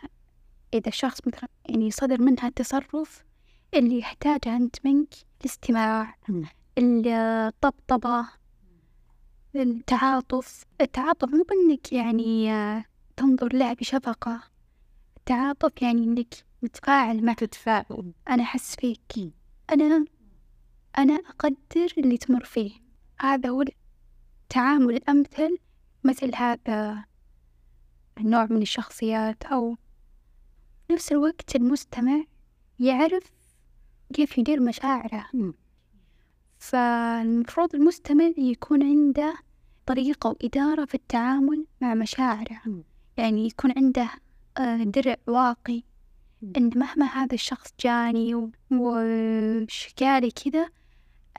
الشخص 0.88 1.28
مثلا 1.28 1.50
يعني 1.70 1.92
صدر 1.92 2.22
منها 2.22 2.48
التصرف 2.48 3.24
اللي 3.74 4.00
يحتاجه 4.00 4.56
أنت 4.56 4.76
منك 4.86 5.14
الاستماع 5.42 6.16
الطبطبة 6.78 8.26
التعاطف. 9.56 10.64
التعاطف 10.82 11.30
مو 11.30 11.44
بأنك 11.44 11.94
يعني 11.94 12.50
تنظر 13.18 13.56
له 13.56 13.74
بشفقة. 13.74 14.44
التعاطف 15.18 15.82
يعني 15.82 16.04
إنك 16.04 16.34
متفاعل 16.62 17.26
معه 17.26 17.36
تتفاعل 17.36 18.14
أنا 18.30 18.44
أحس 18.44 18.76
فيك. 18.76 19.34
أنا 19.72 20.06
أنا 20.98 21.14
أقدر 21.14 21.94
اللي 21.98 22.18
تمر 22.18 22.44
فيه. 22.44 22.72
هذا 23.20 23.50
هو 23.50 23.64
التعامل 24.44 24.96
الأمثل 24.96 25.58
مثل 26.04 26.36
هذا 26.36 27.06
النوع 28.18 28.46
من 28.46 28.62
الشخصيات 28.62 29.44
أو 29.44 29.78
نفس 30.92 31.12
الوقت 31.12 31.56
المستمع 31.56 32.24
يعرف 32.80 33.32
كيف 34.14 34.38
يدير 34.38 34.60
مشاعره. 34.60 35.26
فالمفروض 36.60 37.76
المستمع 37.76 38.32
يكون 38.38 38.84
عنده 38.84 39.34
طريقة 39.86 40.30
وإدارة 40.30 40.86
في 40.86 40.96
التعامل 40.96 41.66
مع 41.82 41.94
مشاعره. 41.94 42.62
يعني 43.18 43.48
يكون 43.48 43.72
عنده 43.78 44.10
آه، 44.58 44.84
درع 44.84 45.16
واقي 45.28 45.84
إن 46.44 46.72
مهما 46.76 47.06
هذا 47.06 47.34
الشخص 47.34 47.74
جاني 47.80 48.52
وشكالي 48.72 50.32
كذا 50.32 50.70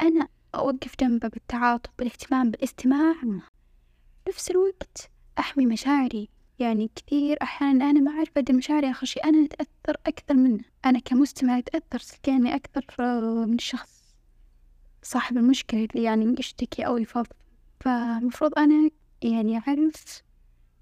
أنا 0.03 0.29
أوقف 0.55 0.95
جنبه 1.01 1.29
بالتعاطف 1.29 1.91
بالاهتمام 1.99 2.51
بالاستماع. 2.51 3.15
نفس 4.29 4.51
الوقت 4.51 5.11
أحمي 5.39 5.67
مشاعري. 5.67 6.29
يعني 6.59 6.91
كثير 6.97 7.39
أحيانا 7.43 7.91
أنا 7.91 8.01
ما 8.01 8.11
أعرف 8.11 8.31
أدي 8.37 8.53
مشاعري 8.53 8.91
آخر 8.91 9.07
شيء 9.07 9.25
أنا 9.25 9.45
أتأثر 9.45 9.97
أكثر 10.07 10.35
منه. 10.35 10.65
أنا 10.85 10.99
كمستمع 10.99 11.59
أتأثر 11.59 12.19
كأني 12.23 12.55
أكثر 12.55 12.85
من 13.47 13.55
الشخص 13.55 14.01
صاحب 15.03 15.37
المشكلة 15.37 15.85
اللي 15.85 16.03
يعني 16.03 16.35
يشتكي 16.39 16.87
أو 16.87 16.99
يفضل 16.99 17.37
فالمفروض 17.81 18.59
أنا 18.59 18.91
يعني 19.23 19.59
أعرف 19.59 20.23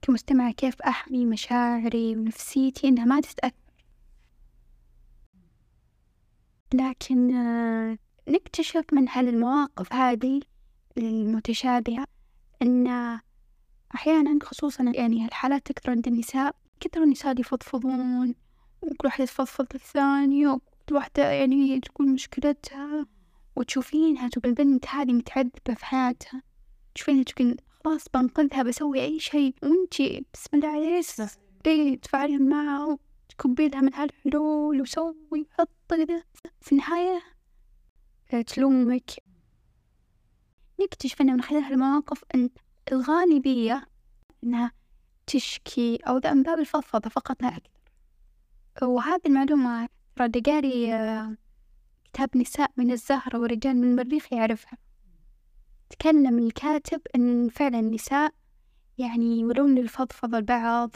كمستمع 0.02 0.50
كيف 0.50 0.82
أحمي 0.82 1.26
مشاعري 1.26 2.16
ونفسيتي 2.16 2.88
إنها 2.88 3.04
ما 3.04 3.20
تتأثر. 3.20 3.67
لكن 6.74 7.34
آه، 7.34 7.98
نكتشف 8.28 8.84
من 8.92 9.08
هالمواقف 9.08 9.92
هذه 9.92 10.40
المتشابهة 10.98 12.04
أن 12.62 12.86
أحيانا 13.94 14.38
خصوصا 14.42 14.92
يعني 14.94 15.24
هالحالات 15.24 15.66
تكثر 15.66 15.90
عند 15.90 16.06
النساء 16.06 16.56
كثر 16.80 17.02
النساء 17.02 17.40
يفضفضون 17.40 18.34
وكل 18.82 19.06
واحدة 19.06 19.24
تفضفض 19.24 19.66
للثانية 19.74 20.48
وكل 20.48 20.94
واحدة 20.94 21.30
يعني 21.30 21.80
تقول 21.80 22.08
مشكلتها 22.08 23.06
وتشوفينها 23.56 24.28
تبقى 24.28 24.48
البنت 24.48 24.86
هذه 24.86 25.12
متعذبة 25.12 25.74
في 25.76 25.86
حياتها 25.86 26.42
تشوفينها 26.94 27.22
تقول 27.22 27.56
خلاص 27.84 28.04
بنقذها 28.14 28.62
بسوي 28.62 29.00
أي 29.00 29.20
شيء 29.20 29.54
وانتي 29.62 30.24
بسم 30.34 30.56
الله 30.56 30.68
عليك 30.68 31.04
إيه 31.66 32.00
تفاعلين 32.00 32.48
معها 32.48 32.98
وتكبي 33.38 33.68
لها 33.68 33.80
من 33.80 33.94
هالحلول 33.94 34.80
وسوي 34.80 35.46
حط 35.58 35.68
كذا 35.88 36.22
في 36.60 36.72
النهاية. 36.72 37.22
تلومك 38.46 39.10
نكتشف 40.80 41.20
أن 41.20 41.26
من 41.26 41.42
خلال 41.42 41.62
هالمواقف 41.62 42.24
أن 42.34 42.50
الغالبية 42.92 43.86
أنها 44.44 44.72
تشكي 45.26 45.96
أو 45.96 46.18
ذا 46.18 46.34
من 46.34 46.42
باب 46.42 46.58
الفضفضة 46.58 47.10
فقط 47.10 47.42
لا 47.42 47.48
أكثر. 47.48 47.70
وهذه 48.82 49.20
المعلومة 49.26 49.88
رد 50.20 50.48
قاري 50.48 50.94
آه، 50.94 51.36
كتاب 52.04 52.36
نساء 52.36 52.70
من 52.76 52.90
الزهرة 52.90 53.38
ورجال 53.38 53.76
من 53.76 53.84
المريخ 53.84 54.32
يعرفها. 54.32 54.78
تكلم 55.90 56.38
الكاتب 56.38 57.00
أن 57.14 57.48
فعلا 57.48 57.78
النساء 57.78 58.34
يعني 58.98 59.40
يولون 59.40 59.74
للفضفضة 59.74 60.38
البعض 60.38 60.90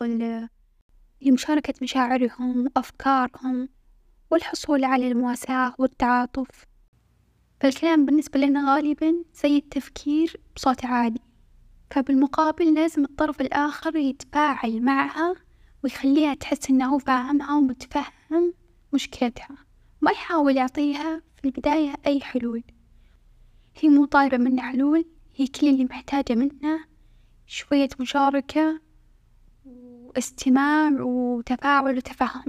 لمشاركة 1.22 1.74
مشاعرهم 1.82 2.66
وأفكارهم 2.76 3.68
والحصول 4.30 4.84
على 4.84 5.08
المواساة 5.08 5.74
والتعاطف. 5.78 6.66
فالكلام 7.60 8.06
بالنسبة 8.06 8.40
لنا 8.40 8.74
غالبا 8.74 9.14
زي 9.34 9.56
التفكير 9.56 10.40
بصوت 10.56 10.84
عالي. 10.84 11.20
فبالمقابل 11.90 12.74
لازم 12.74 13.04
الطرف 13.04 13.40
الآخر 13.40 13.96
يتفاعل 13.96 14.82
معها 14.82 15.34
ويخليها 15.84 16.34
تحس 16.34 16.70
إنه 16.70 16.98
فاهمها 16.98 17.56
ومتفهم 17.56 18.54
مشكلتها 18.92 19.56
ما 20.00 20.10
يحاول 20.10 20.56
يعطيها 20.56 21.22
في 21.36 21.44
البداية 21.44 21.94
أي 22.06 22.20
حلول. 22.20 22.62
هي 23.80 23.88
مو 23.88 24.04
طالبة 24.04 24.36
منا 24.36 24.62
حلول 24.62 25.04
هي 25.36 25.46
كل 25.46 25.68
اللي 25.68 25.84
محتاجة 25.84 26.34
منا 26.34 26.84
شوية 27.46 27.88
مشاركة 28.00 28.80
واستماع 30.16 30.90
وتفاعل 31.00 31.96
وتفهم 31.96 32.44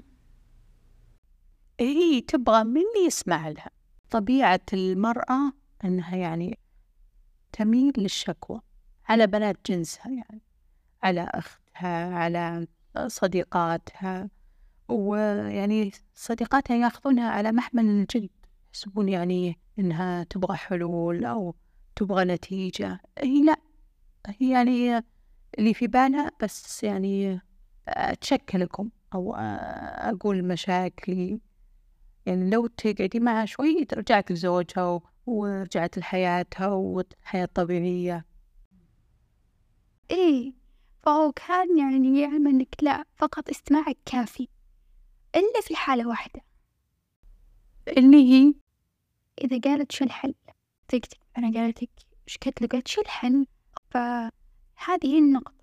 هي 1.80 2.22
تبغى 2.22 2.64
من 2.64 2.78
اللي 2.78 3.06
يسمع 3.08 3.50
لها. 3.50 3.70
طبيعة 4.10 4.62
المرأة 4.74 5.54
أنها 5.86 6.16
يعني 6.16 6.60
تميل 7.52 7.94
للشكوى 7.98 8.62
على 9.10 9.28
بنات 9.28 9.58
جنسها 9.72 10.12
يعني 10.12 10.42
على 11.04 11.30
أختها 11.34 12.16
على 12.16 12.68
صديقاتها 13.08 14.30
ويعني 14.88 15.92
صديقاتها 16.16 16.76
ياخذونها 16.76 17.30
على 17.30 17.52
محمل 17.52 17.86
الجد 17.86 18.30
يحسبون 18.74 19.10
يعني 19.10 19.60
إنها 19.80 20.24
تبغى 20.24 20.58
حلول 20.58 21.26
أو 21.26 21.56
تبغى 21.96 22.26
نتيجة. 22.26 23.00
هي 23.20 23.44
لا 23.44 23.60
هي 24.28 24.52
يعني 24.52 25.04
اللي 25.60 25.74
في 25.74 25.88
بالها 25.88 26.32
بس 26.42 26.84
يعني 26.84 27.42
أتشكلكم 27.88 28.90
أو 29.14 29.36
أقول 29.36 30.44
مشاكلي. 30.44 31.40
يعني 32.26 32.50
لو 32.50 32.68
تقعدي 32.68 33.20
معها 33.20 33.46
شوي 33.46 33.88
رجعت 33.94 34.32
لزوجها 34.32 35.02
ورجعت 35.26 35.98
لحياتها 35.98 36.68
والحياة 36.68 37.44
الطبيعية. 37.44 38.26
إيه 40.12 40.54
فهو 41.04 41.32
كان 41.32 41.78
يعني 41.78 42.22
يعلم 42.22 42.48
إنك 42.48 42.76
لا 42.82 43.06
فقط 43.16 43.50
استماعك 43.50 43.98
كافي 44.06 44.48
إلا 45.36 45.62
في 45.64 45.76
حالة 45.76 46.08
واحدة. 46.08 46.42
اللي 47.98 48.18
هي؟ 48.18 48.54
إذا 49.42 49.60
قالت 49.60 49.92
شو 49.92 50.06
الحل؟ 50.06 50.34
تكتب 50.88 51.18
أنا 51.38 51.60
قالت 51.60 51.84
لك 51.84 51.90
إيش 52.28 52.38
قلت 52.38 52.72
قالت 52.72 52.88
شو 52.88 53.02
الحل؟ 53.02 53.46
فهذه 53.92 54.32
هي 55.04 55.18
النقطة. 55.18 55.63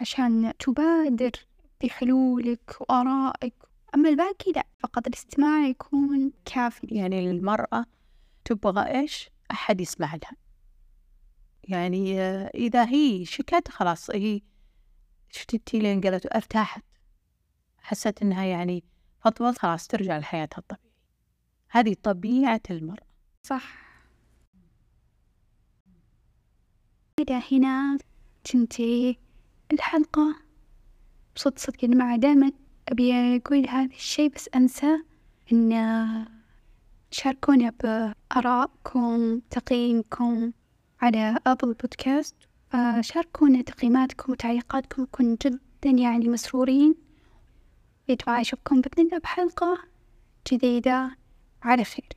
عشان 0.00 0.52
تبادر 0.58 1.32
بحلولك 1.82 2.76
وآرائك. 2.80 3.54
أما 3.94 4.08
الباقي 4.08 4.52
لا 4.56 4.66
فقط 4.78 5.06
الاستماع 5.06 5.66
يكون 5.66 6.32
كافي. 6.44 6.86
يعني 6.86 7.30
المرأة 7.30 7.86
تبغى 8.44 9.00
إيش؟ 9.00 9.30
أحد 9.50 9.80
يسمع 9.80 10.14
لها. 10.14 10.36
يعني 11.64 12.20
إذا 12.46 12.88
هي 12.88 13.24
شكت 13.24 13.68
خلاص 13.68 14.10
هي 14.10 14.40
شتتي 15.30 15.78
لين 15.78 16.00
قالت 16.00 16.34
ارتاحت 16.34 16.84
حست 17.78 18.22
إنها 18.22 18.44
يعني 18.44 18.84
فضفضت 19.20 19.58
خلاص 19.58 19.86
ترجع 19.86 20.18
لحياتها 20.18 20.58
الطبيعية. 20.58 20.86
هذه 21.68 21.96
طبيعة 22.02 22.62
المرأة. 22.70 23.06
صح. 23.42 23.86
إلى 27.18 27.42
هنا. 27.52 27.98
تنتهي. 28.44 29.16
الحلقة. 29.72 30.36
بصدق 31.36 31.58
صدق 31.58 31.84
يا 31.84 31.88
جماعة 31.88 32.16
دائما 32.16 32.52
أبي 32.88 33.36
أقول 33.36 33.68
هذا 33.68 33.94
الشي 33.94 34.28
بس 34.28 34.48
أنسى 34.54 34.98
إن 35.52 36.26
تشاركونا 37.10 37.72
بآرائكم 37.82 39.40
تقييمكم 39.50 40.52
على 41.00 41.38
أبل 41.46 41.74
بودكاست 41.74 42.34
شاركونا 43.00 43.62
تقييماتكم 43.62 44.32
وتعليقاتكم. 44.32 45.02
نكون 45.02 45.34
جدا 45.34 45.90
يعني 45.90 46.28
مسرورين. 46.28 46.94
يا 48.08 48.14
جماعة 48.14 48.40
أشوفكم 48.40 48.80
بإذن 48.80 49.06
الله 49.06 49.18
بحلقة 49.18 49.78
جديدة. 50.52 51.16
على 51.62 51.84
خير. 51.84 52.08